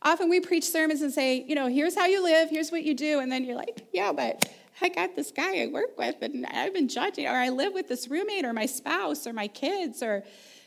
Often 0.02 0.30
we 0.30 0.40
preach 0.40 0.64
sermons 0.64 1.02
and 1.02 1.14
say, 1.14 1.44
you 1.48 1.56
know, 1.56 1.68
here's 1.68 1.96
how 1.96 2.06
you 2.06 2.24
live, 2.24 2.50
here's 2.50 2.72
what 2.72 2.84
you 2.84 2.94
do, 2.94 3.20
and 3.20 3.32
then 3.32 3.46
you're 3.46 3.56
like, 3.56 3.88
yeah, 3.94 4.12
but 4.12 4.50
I 4.82 4.90
got 4.90 5.16
this 5.16 5.32
guy 5.32 5.64
I 5.64 5.68
work 5.68 5.98
with 5.98 6.16
and 6.22 6.46
I've 6.46 6.74
been 6.74 6.88
judging, 6.88 7.28
or 7.28 7.32
I 7.36 7.50
live 7.50 7.74
with 7.74 7.88
this 7.88 8.08
roommate 8.08 8.46
or 8.46 8.54
my 8.54 8.66
spouse 8.66 9.28
or 9.28 9.34
my 9.34 9.48
kids 9.48 10.02
or 10.02 10.24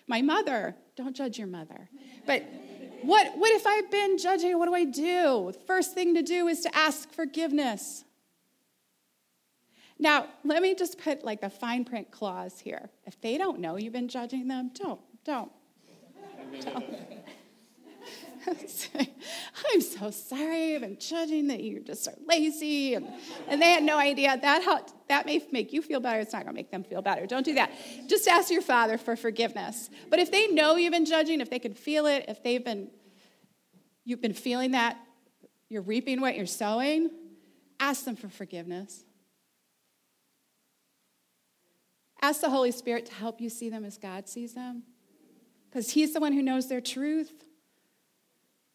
my 0.06 0.22
mother. 0.22 0.76
Don't 0.96 1.14
judge 1.14 1.38
your 1.38 1.48
mother. 1.48 1.88
But 2.26 2.44
what, 3.02 3.36
what 3.36 3.52
if 3.52 3.66
I've 3.66 3.90
been 3.90 4.18
judging? 4.18 4.58
What 4.58 4.66
do 4.66 4.74
I 4.74 4.84
do? 4.84 5.52
The 5.52 5.60
first 5.66 5.94
thing 5.94 6.14
to 6.14 6.22
do 6.22 6.48
is 6.48 6.60
to 6.60 6.76
ask 6.76 7.10
forgiveness. 7.12 8.04
Now, 9.98 10.26
let 10.44 10.62
me 10.62 10.74
just 10.74 10.98
put 10.98 11.24
like 11.24 11.40
the 11.40 11.50
fine 11.50 11.84
print 11.84 12.10
clause 12.10 12.60
here. 12.60 12.90
If 13.04 13.20
they 13.20 13.38
don't 13.38 13.60
know 13.60 13.76
you've 13.76 13.92
been 13.92 14.08
judging 14.08 14.48
them, 14.48 14.70
don't, 14.74 15.00
don't. 15.24 15.50
don't. 16.60 16.84
I'm 19.72 19.80
so 19.80 20.10
sorry. 20.10 20.74
I've 20.74 20.82
been 20.82 20.98
judging 20.98 21.48
that 21.48 21.62
you 21.62 21.80
just 21.80 22.06
are 22.08 22.14
lazy. 22.26 22.94
And, 22.94 23.08
and 23.48 23.60
they 23.60 23.70
had 23.72 23.82
no 23.82 23.98
idea. 23.98 24.38
That, 24.40 24.62
helped, 24.62 24.92
that 25.08 25.26
may 25.26 25.44
make 25.50 25.72
you 25.72 25.82
feel 25.82 26.00
better. 26.00 26.20
It's 26.20 26.32
not 26.32 26.44
going 26.44 26.54
to 26.54 26.58
make 26.58 26.70
them 26.70 26.84
feel 26.84 27.02
better. 27.02 27.26
Don't 27.26 27.44
do 27.44 27.54
that. 27.54 27.72
Just 28.08 28.28
ask 28.28 28.50
your 28.50 28.62
father 28.62 28.98
for 28.98 29.16
forgiveness. 29.16 29.90
But 30.10 30.18
if 30.18 30.30
they 30.30 30.48
know 30.48 30.76
you've 30.76 30.92
been 30.92 31.06
judging, 31.06 31.40
if 31.40 31.50
they 31.50 31.58
can 31.58 31.74
feel 31.74 32.06
it, 32.06 32.26
if 32.28 32.42
they've 32.42 32.64
been, 32.64 32.90
you've 34.04 34.22
been 34.22 34.34
feeling 34.34 34.72
that, 34.72 34.98
you're 35.68 35.82
reaping 35.82 36.20
what 36.20 36.36
you're 36.36 36.46
sowing, 36.46 37.10
ask 37.80 38.04
them 38.04 38.16
for 38.16 38.28
forgiveness. 38.28 39.04
Ask 42.22 42.40
the 42.40 42.50
Holy 42.50 42.70
Spirit 42.70 43.06
to 43.06 43.14
help 43.14 43.40
you 43.40 43.50
see 43.50 43.68
them 43.68 43.84
as 43.84 43.98
God 43.98 44.28
sees 44.28 44.54
them. 44.54 44.84
Because 45.68 45.90
He's 45.90 46.12
the 46.12 46.20
one 46.20 46.32
who 46.32 46.42
knows 46.42 46.68
their 46.68 46.80
truth. 46.80 47.46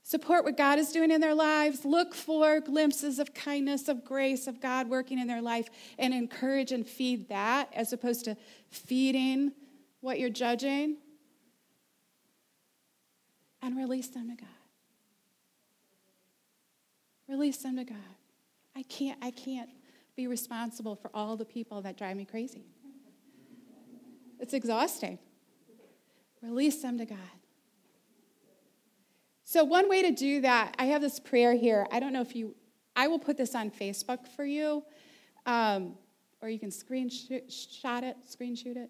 Support 0.03 0.43
what 0.43 0.57
God 0.57 0.79
is 0.79 0.91
doing 0.91 1.11
in 1.11 1.21
their 1.21 1.35
lives. 1.35 1.85
Look 1.85 2.15
for 2.15 2.59
glimpses 2.59 3.19
of 3.19 3.33
kindness, 3.33 3.87
of 3.87 4.03
grace, 4.03 4.47
of 4.47 4.59
God 4.59 4.89
working 4.89 5.19
in 5.19 5.27
their 5.27 5.41
life, 5.41 5.69
and 5.97 6.13
encourage 6.13 6.71
and 6.71 6.85
feed 6.87 7.29
that 7.29 7.71
as 7.73 7.93
opposed 7.93 8.25
to 8.25 8.35
feeding 8.69 9.51
what 10.01 10.19
you're 10.19 10.29
judging. 10.29 10.97
And 13.61 13.77
release 13.77 14.07
them 14.07 14.29
to 14.29 14.35
God. 14.35 14.47
release 17.27 17.57
them 17.57 17.77
to 17.77 17.85
God. 17.85 17.97
I 18.75 18.83
can't, 18.83 19.17
I 19.21 19.31
can't 19.31 19.69
be 20.17 20.27
responsible 20.27 20.95
for 20.95 21.09
all 21.13 21.37
the 21.37 21.45
people 21.45 21.81
that 21.83 21.97
drive 21.97 22.17
me 22.17 22.25
crazy. 22.25 22.65
It's 24.39 24.53
exhausting. 24.53 25.19
Release 26.41 26.81
them 26.81 26.97
to 26.97 27.05
God. 27.05 27.17
So, 29.51 29.65
one 29.65 29.89
way 29.89 30.01
to 30.03 30.11
do 30.11 30.39
that, 30.43 30.75
I 30.79 30.85
have 30.85 31.01
this 31.01 31.19
prayer 31.19 31.53
here. 31.53 31.85
I 31.91 31.99
don't 31.99 32.13
know 32.13 32.21
if 32.21 32.37
you, 32.37 32.55
I 32.95 33.09
will 33.09 33.19
put 33.19 33.35
this 33.35 33.53
on 33.53 33.69
Facebook 33.69 34.25
for 34.25 34.45
you, 34.45 34.81
um, 35.45 35.95
or 36.41 36.47
you 36.47 36.57
can 36.57 36.69
screenshot 36.69 37.41
it, 38.01 38.15
screenshot 38.25 38.77
it. 38.77 38.89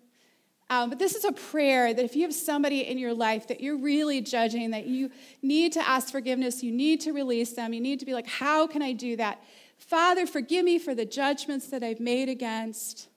Um, 0.70 0.92
but 0.92 1.00
this 1.00 1.16
is 1.16 1.26
a 1.26 1.32
prayer 1.32 1.96
that 1.96 2.06
if 2.06 2.16
you 2.16 2.22
have 2.22 2.34
somebody 2.36 2.82
in 2.82 3.00
your 3.00 3.12
life 3.12 3.48
that 3.48 3.60
you're 3.60 3.80
really 3.80 4.22
judging, 4.22 4.70
that 4.70 4.86
you 4.86 5.10
need 5.42 5.74
to 5.74 5.90
ask 5.90 6.12
forgiveness, 6.12 6.62
you 6.62 6.72
need 6.72 7.02
to 7.02 7.12
release 7.12 7.54
them, 7.54 7.74
you 7.74 7.82
need 7.82 8.00
to 8.00 8.06
be 8.06 8.14
like, 8.14 8.28
how 8.28 8.68
can 8.68 8.84
I 8.84 8.92
do 8.92 9.16
that? 9.16 9.42
Father, 9.80 10.28
forgive 10.28 10.64
me 10.64 10.78
for 10.78 10.94
the 10.94 11.06
judgments 11.06 11.70
that 11.70 11.82
I've 11.82 12.00
made 12.00 12.30
against 12.30 13.08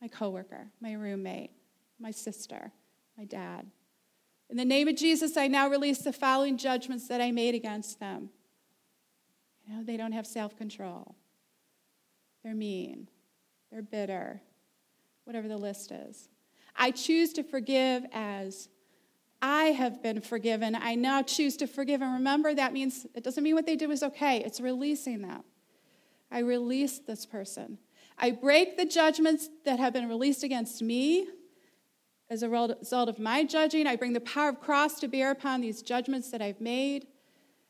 my 0.00 0.08
coworker, 0.08 0.68
my 0.80 0.94
roommate, 0.94 1.50
my 2.00 2.10
sister, 2.10 2.72
my 3.18 3.26
dad. 3.26 3.66
In 4.52 4.58
the 4.58 4.66
name 4.66 4.86
of 4.86 4.96
Jesus, 4.96 5.38
I 5.38 5.46
now 5.46 5.66
release 5.66 6.00
the 6.00 6.12
following 6.12 6.58
judgments 6.58 7.08
that 7.08 7.22
I 7.22 7.30
made 7.30 7.54
against 7.54 7.98
them. 7.98 8.28
You 9.66 9.74
know, 9.74 9.82
they 9.82 9.96
don't 9.96 10.12
have 10.12 10.26
self 10.26 10.58
control. 10.58 11.14
They're 12.44 12.54
mean. 12.54 13.08
They're 13.70 13.80
bitter 13.80 14.42
whatever 15.24 15.48
the 15.48 15.56
list 15.56 15.90
is. 15.90 16.28
I 16.76 16.90
choose 16.90 17.32
to 17.32 17.42
forgive 17.42 18.04
as 18.12 18.68
I 19.40 19.68
have 19.68 20.02
been 20.02 20.20
forgiven. 20.20 20.76
I 20.78 20.96
now 20.96 21.22
choose 21.22 21.56
to 21.56 21.66
forgive. 21.66 22.02
And 22.02 22.12
remember, 22.12 22.52
that 22.52 22.74
means 22.74 23.06
it 23.14 23.24
doesn't 23.24 23.42
mean 23.42 23.54
what 23.54 23.64
they 23.64 23.76
did 23.76 23.88
was 23.88 24.02
okay, 24.02 24.44
it's 24.44 24.60
releasing 24.60 25.22
them. 25.22 25.44
I 26.30 26.40
release 26.40 26.98
this 26.98 27.24
person. 27.24 27.78
I 28.18 28.32
break 28.32 28.76
the 28.76 28.84
judgments 28.84 29.48
that 29.64 29.78
have 29.78 29.94
been 29.94 30.10
released 30.10 30.42
against 30.42 30.82
me. 30.82 31.26
As 32.32 32.42
a 32.42 32.48
result 32.48 33.10
of 33.10 33.18
my 33.18 33.44
judging, 33.44 33.86
I 33.86 33.94
bring 33.94 34.14
the 34.14 34.20
power 34.20 34.48
of 34.48 34.58
cross 34.58 34.98
to 35.00 35.06
bear 35.06 35.30
upon 35.30 35.60
these 35.60 35.82
judgments 35.82 36.30
that 36.30 36.40
I've 36.40 36.62
made. 36.62 37.06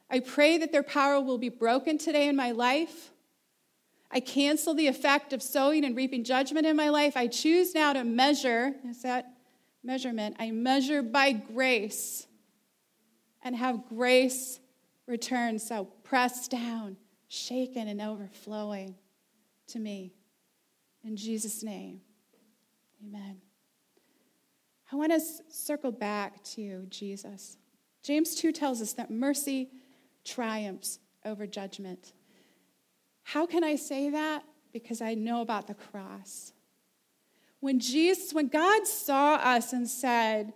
I 0.09 0.21
pray 0.21 0.57
that 0.57 0.71
their 0.71 0.85
power 0.85 1.21
will 1.21 1.37
be 1.37 1.49
broken 1.49 1.99
today 1.99 2.29
in 2.29 2.37
my 2.37 2.53
life. 2.53 3.11
I 4.09 4.21
cancel 4.21 4.73
the 4.73 4.87
effect 4.87 5.33
of 5.33 5.43
sowing 5.43 5.85
and 5.85 5.97
reaping 5.97 6.23
judgment 6.23 6.65
in 6.65 6.77
my 6.77 6.91
life. 6.91 7.17
I 7.17 7.27
choose 7.27 7.75
now 7.75 7.93
to 7.93 8.05
measure. 8.05 8.73
Is 8.89 9.03
that 9.03 9.33
measurement? 9.83 10.37
I 10.39 10.53
measure 10.53 11.03
by 11.03 11.33
grace 11.33 12.29
and 13.43 13.57
have 13.57 13.89
grace 13.89 14.61
return. 15.09 15.59
So 15.59 15.87
pressed 16.05 16.53
down, 16.53 16.99
shaken, 17.27 17.89
and 17.89 18.01
overflowing 18.01 18.95
to 19.71 19.81
me. 19.81 20.15
In 21.03 21.17
Jesus' 21.17 21.65
name, 21.65 22.01
amen. 23.05 23.41
I 24.93 24.97
want 24.97 25.13
to 25.13 25.21
circle 25.49 25.91
back 25.91 26.45
to 26.45 26.85
Jesus. 26.91 27.57
James 28.03 28.35
2 28.35 28.53
tells 28.53 28.83
us 28.83 28.93
that 28.95 29.11
mercy 29.11 29.71
triumphs 30.23 30.99
over 31.25 31.47
judgment. 31.47 32.13
How 33.23 33.47
can 33.47 33.65
I 33.65 33.77
say 33.77 34.11
that? 34.11 34.45
Because 34.71 35.01
I 35.01 35.15
know 35.15 35.41
about 35.41 35.67
the 35.67 35.75
cross. 35.75 36.53
When 37.61 37.81
Jesus, 37.81 38.35
when 38.35 38.49
God 38.49 38.87
saw 38.87 39.37
us 39.37 39.73
and 39.73 39.89
said, 39.89 40.53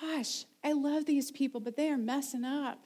Gosh, 0.00 0.44
I 0.62 0.72
love 0.72 1.06
these 1.06 1.30
people, 1.30 1.60
but 1.60 1.76
they 1.76 1.88
are 1.90 1.96
messing 1.96 2.44
up. 2.44 2.78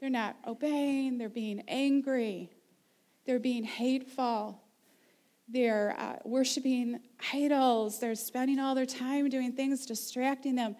They're 0.00 0.10
not 0.10 0.36
obeying, 0.46 1.18
they're 1.18 1.28
being 1.28 1.62
angry, 1.68 2.50
they're 3.24 3.38
being 3.38 3.64
hateful, 3.64 4.60
they're 5.52 5.94
uh, 5.98 6.16
worshiping 6.24 7.00
idols, 7.32 8.00
they're 8.00 8.14
spending 8.14 8.58
all 8.58 8.74
their 8.74 8.86
time 8.86 9.28
doing 9.28 9.52
things 9.52 9.84
distracting 9.84 10.54
them. 10.54 10.76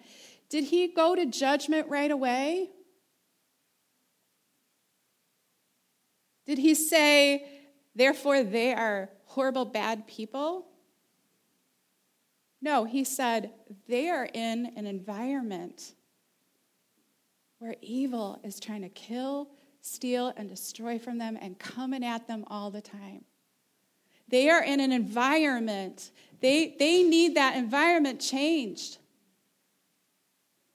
Did 0.49 0.65
he 0.65 0.87
go 0.87 1.15
to 1.15 1.25
judgment 1.25 1.89
right 1.89 2.11
away? 2.11 2.69
Did 6.45 6.57
he 6.57 6.75
say, 6.75 7.45
therefore 7.95 8.43
they 8.43 8.73
are 8.73 9.09
horrible, 9.25 9.65
bad 9.65 10.07
people? 10.07 10.65
No, 12.61 12.85
he 12.85 13.03
said 13.03 13.51
they 13.87 14.09
are 14.09 14.27
in 14.33 14.71
an 14.75 14.87
environment 14.87 15.93
where 17.59 17.75
evil 17.81 18.39
is 18.43 18.59
trying 18.59 18.81
to 18.81 18.89
kill, 18.89 19.49
steal, 19.81 20.33
and 20.35 20.49
destroy 20.49 20.97
from 20.97 21.17
them 21.17 21.37
and 21.39 21.57
coming 21.59 22.03
at 22.03 22.27
them 22.27 22.43
all 22.47 22.71
the 22.71 22.81
time. 22.81 23.23
They 24.33 24.49
are 24.49 24.63
in 24.63 24.79
an 24.79 24.91
environment, 24.91 26.09
they, 26.41 26.75
they 26.79 27.03
need 27.03 27.35
that 27.35 27.55
environment 27.55 28.19
changed. 28.19 28.97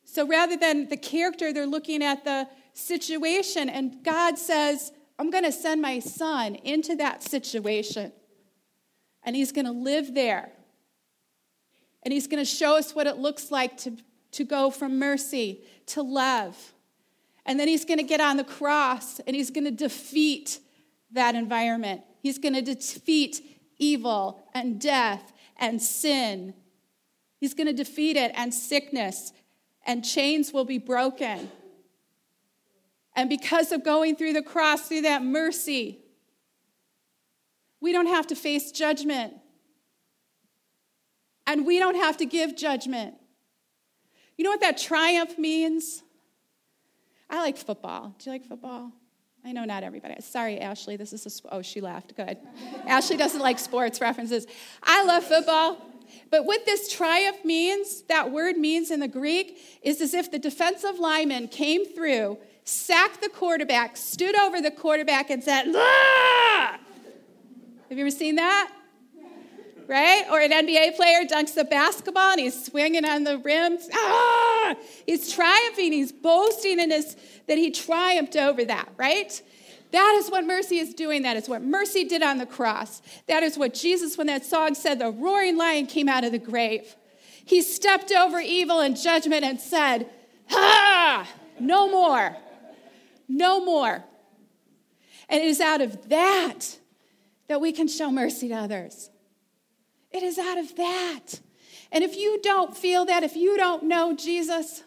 So 0.05 0.29
rather 0.29 0.57
than 0.57 0.89
the 0.89 0.97
character, 0.97 1.53
they're 1.53 1.67
looking 1.67 2.01
at 2.01 2.23
the 2.23 2.47
situation, 2.73 3.69
and 3.69 4.05
God 4.05 4.39
says, 4.39 4.93
I'm 5.19 5.31
going 5.31 5.43
to 5.43 5.51
send 5.51 5.83
my 5.83 5.99
son 5.99 6.55
into 6.55 6.95
that 6.97 7.25
situation, 7.25 8.13
and 9.25 9.35
he's 9.35 9.51
going 9.51 9.65
to 9.65 9.73
live 9.73 10.15
there. 10.15 10.53
And 12.05 12.13
he's 12.13 12.29
going 12.29 12.41
to 12.41 12.49
show 12.49 12.77
us 12.77 12.95
what 12.95 13.09
it 13.09 13.17
looks 13.17 13.51
like 13.51 13.77
to, 13.79 13.97
to 14.31 14.45
go 14.45 14.71
from 14.71 15.01
mercy 15.01 15.65
to 15.87 16.03
love. 16.03 16.75
And 17.45 17.59
then 17.59 17.67
he's 17.67 17.85
going 17.85 17.99
to 17.99 18.05
get 18.05 18.21
on 18.21 18.37
the 18.37 18.45
cross 18.45 19.19
and 19.19 19.35
he's 19.35 19.51
going 19.51 19.65
to 19.65 19.73
defeat 19.73 20.61
that 21.13 21.35
environment. 21.35 22.03
He's 22.23 22.39
going 22.39 22.55
to 22.55 22.63
defeat 22.63 23.41
evil 23.79 24.43
and 24.55 24.81
death 24.81 25.33
and 25.57 25.81
sin. 25.81 26.55
He's 27.41 27.55
going 27.55 27.67
to 27.67 27.73
defeat 27.73 28.17
it 28.17 28.33
and 28.35 28.53
sickness, 28.53 29.33
and 29.87 30.05
chains 30.05 30.53
will 30.53 30.65
be 30.65 30.79
broken. 30.79 31.51
And 33.15 33.29
because 33.29 33.73
of 33.73 33.85
going 33.85 34.17
through 34.17 34.33
the 34.33 34.43
cross, 34.43 34.89
through 34.89 35.03
that 35.03 35.23
mercy, 35.23 36.01
we 37.81 37.93
don't 37.93 38.07
have 38.07 38.27
to 38.29 38.37
face 38.37 38.71
judgment. 38.71 39.35
And 41.47 41.65
we 41.65 41.79
don't 41.79 41.95
have 41.95 42.17
to 42.19 42.27
give 42.27 42.57
judgment. 42.57 43.15
You 44.37 44.45
know 44.45 44.51
what 44.51 44.61
that 44.61 44.79
triumph 44.79 45.39
means? 45.39 46.03
I 47.31 47.41
like 47.41 47.57
football. 47.57 48.15
Do 48.19 48.31
you 48.31 48.33
like 48.33 48.45
football? 48.45 48.93
I 49.49 49.53
know 49.53 49.65
not 49.65 49.83
everybody. 49.83 50.15
Sorry, 50.21 50.61
Ashley. 50.61 50.97
This 50.97 51.15
is 51.15 51.43
a. 51.43 51.55
Oh, 51.55 51.63
she 51.63 51.81
laughed. 51.81 52.15
Good. 52.15 52.37
Ashley 52.87 53.17
doesn't 53.17 53.41
like 53.41 53.59
sports 53.59 53.99
references. 53.99 54.47
I 54.83 55.03
love 55.05 55.25
football. 55.25 55.79
But 56.31 56.45
what 56.45 56.67
this 56.67 56.93
triumph 56.93 57.43
means, 57.47 58.03
that 58.03 58.31
word 58.31 58.59
means 58.59 58.91
in 58.91 59.01
the 59.01 59.09
Greek, 59.09 59.59
is 59.81 60.03
as 60.03 60.13
if 60.13 60.31
the 60.31 60.39
defensive 60.39 60.99
lineman 60.99 61.49
came 61.49 61.87
through 61.87 62.37
sacked 62.65 63.23
the 63.23 63.31
quarterback, 63.31 63.97
stood 63.97 64.39
over 64.39 64.61
the 64.61 64.71
quarterback, 64.71 65.31
and 65.31 65.43
said, 65.43 65.65
ah! 65.75 66.79
Have 67.89 67.97
you 67.97 68.05
ever 68.05 68.11
seen 68.11 68.35
that? 68.35 68.71
Right? 69.89 70.25
Or 70.31 70.39
an 70.39 70.53
NBA 70.53 70.97
player 70.97 71.25
dunks 71.25 71.55
the 71.55 71.65
basketball 71.65 72.33
and 72.33 72.41
he's 72.41 72.67
swinging 72.67 73.07
on 73.07 73.25
the 73.25 73.39
rims. 73.39 73.89
Ah! 73.93 74.77
He's 75.07 75.33
triumphing, 75.33 75.93
he's 75.93 76.13
boasting 76.13 76.79
in 76.79 76.91
his 76.91 77.17
that 77.47 77.57
he 77.57 77.71
triumphed 77.71 78.37
over 78.37 78.65
that, 78.67 78.91
right? 78.99 79.43
That 79.91 80.17
is 80.19 80.31
what 80.31 80.45
mercy 80.45 80.79
is 80.79 80.93
doing. 80.93 81.23
That 81.23 81.37
is 81.37 81.49
what 81.49 81.63
mercy 81.63 82.05
did 82.05 82.23
on 82.23 82.39
the 82.39 82.47
cross. 82.47 83.01
That 83.27 83.43
is 83.43 83.57
what 83.57 83.73
Jesus, 83.73 84.19
when 84.19 84.27
that 84.27 84.45
song 84.45 84.75
said, 84.75 84.99
the 84.99 85.11
roaring 85.11 85.57
lion 85.57 85.87
came 85.87 86.09
out 86.09 86.25
of 86.25 86.33
the 86.33 86.39
grave. 86.39 86.95
He 87.45 87.63
stepped 87.63 88.13
over 88.13 88.39
evil 88.39 88.81
and 88.81 88.95
judgment 88.95 89.45
and 89.45 89.59
said, 89.59 90.11
Ha! 90.51 91.27
No 91.59 91.91
more. 91.91 92.37
No 93.27 93.65
more. 93.65 94.05
And 95.31 95.43
it 95.43 95.47
is 95.47 95.61
out 95.61 95.81
of 95.81 96.09
that 96.11 96.79
that 97.49 97.61
we 97.61 97.73
can 97.73 97.89
show 97.89 98.11
mercy 98.11 98.49
to 98.49 98.55
others. 98.55 99.09
It 100.11 100.23
is 100.23 100.39
out 100.39 100.59
of 100.59 100.77
that. 100.77 101.41
And 101.93 102.05
if 102.05 102.17
you 102.17 102.41
don't 102.43 102.77
feel 102.77 103.05
that, 103.07 103.23
if 103.23 103.37
you 103.37 103.57
don't 103.57 103.85
know 103.85 104.15
Jesus, 104.15 104.83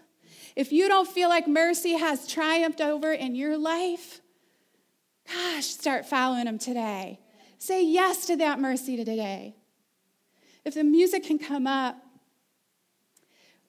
if 0.55 0.71
you 0.71 0.87
don't 0.87 1.07
feel 1.07 1.29
like 1.29 1.47
mercy 1.47 1.93
has 1.93 2.27
triumphed 2.27 2.81
over 2.81 3.11
in 3.11 3.35
your 3.35 3.57
life, 3.57 4.21
gosh, 5.31 5.65
start 5.65 6.05
following 6.05 6.47
him 6.47 6.59
today. 6.59 7.19
Say 7.57 7.85
yes 7.85 8.25
to 8.27 8.35
that 8.37 8.59
mercy 8.59 8.97
today. 8.97 9.55
If 10.65 10.73
the 10.73 10.83
music 10.83 11.23
can 11.23 11.39
come 11.39 11.67
up, 11.67 11.97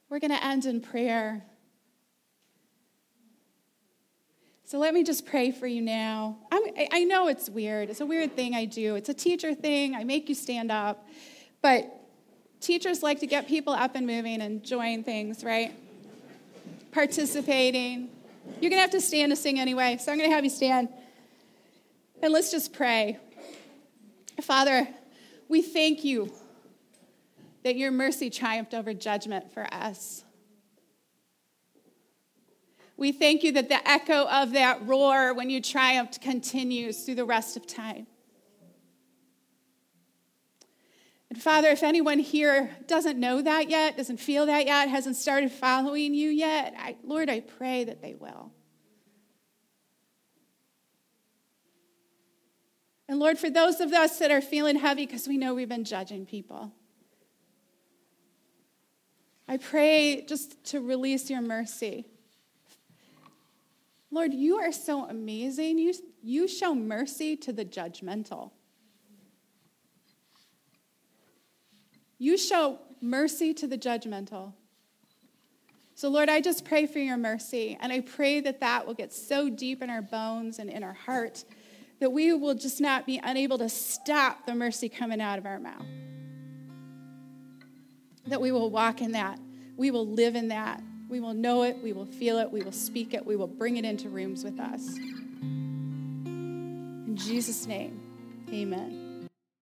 we're 0.09 0.19
going 0.19 0.31
to 0.31 0.45
end 0.45 0.67
in 0.67 0.81
prayer. 0.81 1.43
So 4.65 4.79
let 4.79 4.95
me 4.95 5.05
just 5.05 5.27
pray 5.27 5.51
for 5.51 5.67
you 5.67 5.83
now. 5.83 6.39
I'm, 6.51 6.63
i 6.93 7.05
know 7.05 7.29
it's 7.29 7.49
weird. 7.51 7.91
It's 7.91 8.01
a 8.01 8.07
weird 8.07 8.35
thing 8.35 8.55
I 8.55 8.65
do. 8.65 8.95
It's 8.95 9.09
a 9.09 9.15
teacher 9.15 9.55
thing. 9.55 9.95
I 9.95 10.05
make 10.05 10.29
you 10.29 10.35
stand 10.35 10.71
up. 10.71 11.07
But 11.63 12.01
teachers 12.61 13.03
like 13.03 13.21
to 13.21 13.27
get 13.27 13.49
people 13.49 13.73
up 13.73 13.95
and 13.95 14.07
moving 14.07 14.35
and 14.35 14.43
enjoying 14.43 15.05
things, 15.05 15.45
right? 15.45 15.73
Participating. 16.91 18.11
You're 18.61 18.71
going 18.71 18.79
to 18.79 18.83
have 18.83 18.91
to 18.91 19.01
stand 19.01 19.31
to 19.31 19.37
sing 19.37 19.61
anyway, 19.61 19.99
so 20.01 20.13
I'm 20.13 20.19
going 20.19 20.29
to 20.29 20.35
have 20.35 20.45
you 20.45 20.51
stand. 20.51 20.89
And 22.21 22.33
let's 22.33 22.51
just 22.51 22.73
pray. 22.73 23.19
Father, 24.41 24.89
we 25.49 25.63
thank 25.63 26.05
you 26.05 26.33
that 27.63 27.77
your 27.77 27.93
mercy 27.93 28.29
triumphed 28.29 28.75
over 28.75 28.93
judgment 28.93 29.53
for 29.53 29.73
us. 29.73 30.25
We 32.97 33.13
thank 33.13 33.43
you 33.43 33.53
that 33.53 33.69
the 33.69 33.89
echo 33.89 34.27
of 34.27 34.53
that 34.53 34.87
roar 34.87 35.35
when 35.35 35.51
you 35.51 35.61
triumphed 35.61 36.21
continues 36.21 37.05
through 37.05 37.17
the 37.17 37.25
rest 37.25 37.57
of 37.57 37.67
time. 37.67 38.07
And 41.31 41.32
Father, 41.43 41.71
if 41.71 41.83
anyone 41.83 42.21
here 42.21 42.71
doesn't 42.87 43.19
know 43.19 43.43
that 43.43 43.69
yet, 43.69 43.97
doesn't 43.97 44.19
feel 44.19 44.47
that 44.47 44.65
yet, 44.65 44.89
hasn't 44.89 45.17
started 45.17 45.51
following 45.51 46.15
you 46.15 46.31
yet, 46.31 46.73
I, 46.79 46.95
Lord, 47.03 47.29
I 47.29 47.41
pray 47.41 47.83
that 47.83 48.01
they 48.01 48.15
will. 48.15 48.53
And 53.09 53.19
Lord, 53.19 53.41
for 53.41 53.51
those 53.51 53.81
of 53.81 53.93
us 53.93 54.21
that 54.21 54.31
are 54.31 54.41
feeling 54.41 54.77
heavy 54.77 55.05
because 55.05 55.27
we 55.27 55.37
know 55.37 55.53
we've 55.53 55.69
been 55.69 55.83
judging 55.83 56.27
people, 56.27 56.71
I 59.49 59.57
pray 59.57 60.25
just 60.25 60.63
to 60.67 60.81
release 60.81 61.29
your 61.29 61.43
mercy. 61.43 62.07
Lord, 64.13 64.33
you 64.33 64.61
are 64.61 64.71
so 64.71 65.07
amazing. 65.07 65.81
You, 65.81 65.93
you 66.23 66.47
show 66.47 66.73
mercy 66.73 67.37
to 67.39 67.53
the 67.53 67.65
judgmental. 67.65 68.53
You 72.23 72.39
show 72.39 72.79
mercy 73.01 73.53
to 73.55 73.67
the 73.67 73.77
judgmental. 73.77 74.53
So, 75.97 76.09
Lord, 76.09 76.29
I 76.29 76.41
just 76.41 76.65
pray 76.65 76.87
for 76.87 77.01
your 77.01 77.17
mercy, 77.17 77.77
and 77.81 77.93
I 77.93 77.99
pray 77.99 78.39
that 78.43 78.61
that 78.61 78.87
will 78.87 78.95
get 78.95 79.13
so 79.13 79.51
deep 79.51 79.83
in 79.83 79.91
our 79.91 80.03
bones 80.03 80.61
and 80.61 80.71
in 80.71 80.85
our 80.85 80.93
heart 80.93 81.45
that 81.99 82.11
we 82.11 82.33
will 82.33 82.55
just 82.55 82.81
not 82.81 83.07
be 83.07 83.21
unable 83.25 83.59
to 83.59 83.69
stop 83.69 84.47
the 84.47 84.55
mercy 84.55 84.89
coming 84.89 85.21
out 85.21 85.37
of 85.37 85.47
our 85.47 85.59
mouth. 85.59 85.85
That 88.29 88.41
we 88.41 88.53
will 88.53 88.71
walk 88.71 89.03
in 89.03 89.11
that, 89.13 89.41
we 89.77 89.91
will 89.91 90.07
live 90.07 90.37
in 90.37 90.47
that, 90.47 90.81
we 91.09 91.19
will 91.19 91.35
know 91.35 91.65
it, 91.65 91.77
we 91.83 91.93
will 91.93 92.07
feel 92.07 92.39
it, 92.39 92.53
we 92.53 92.63
will 92.63 92.71
speak 92.71 93.15
it, 93.15 93.27
we 93.27 93.35
will 93.35 93.49
bring 93.49 93.79
it 93.79 93.85
into 93.85 94.09
rooms 94.09 94.45
with 94.45 94.61
us. 94.61 94.97
In 96.25 97.17
Jesus' 97.17 97.67
name, 97.67 98.01
amen. 98.49 99.02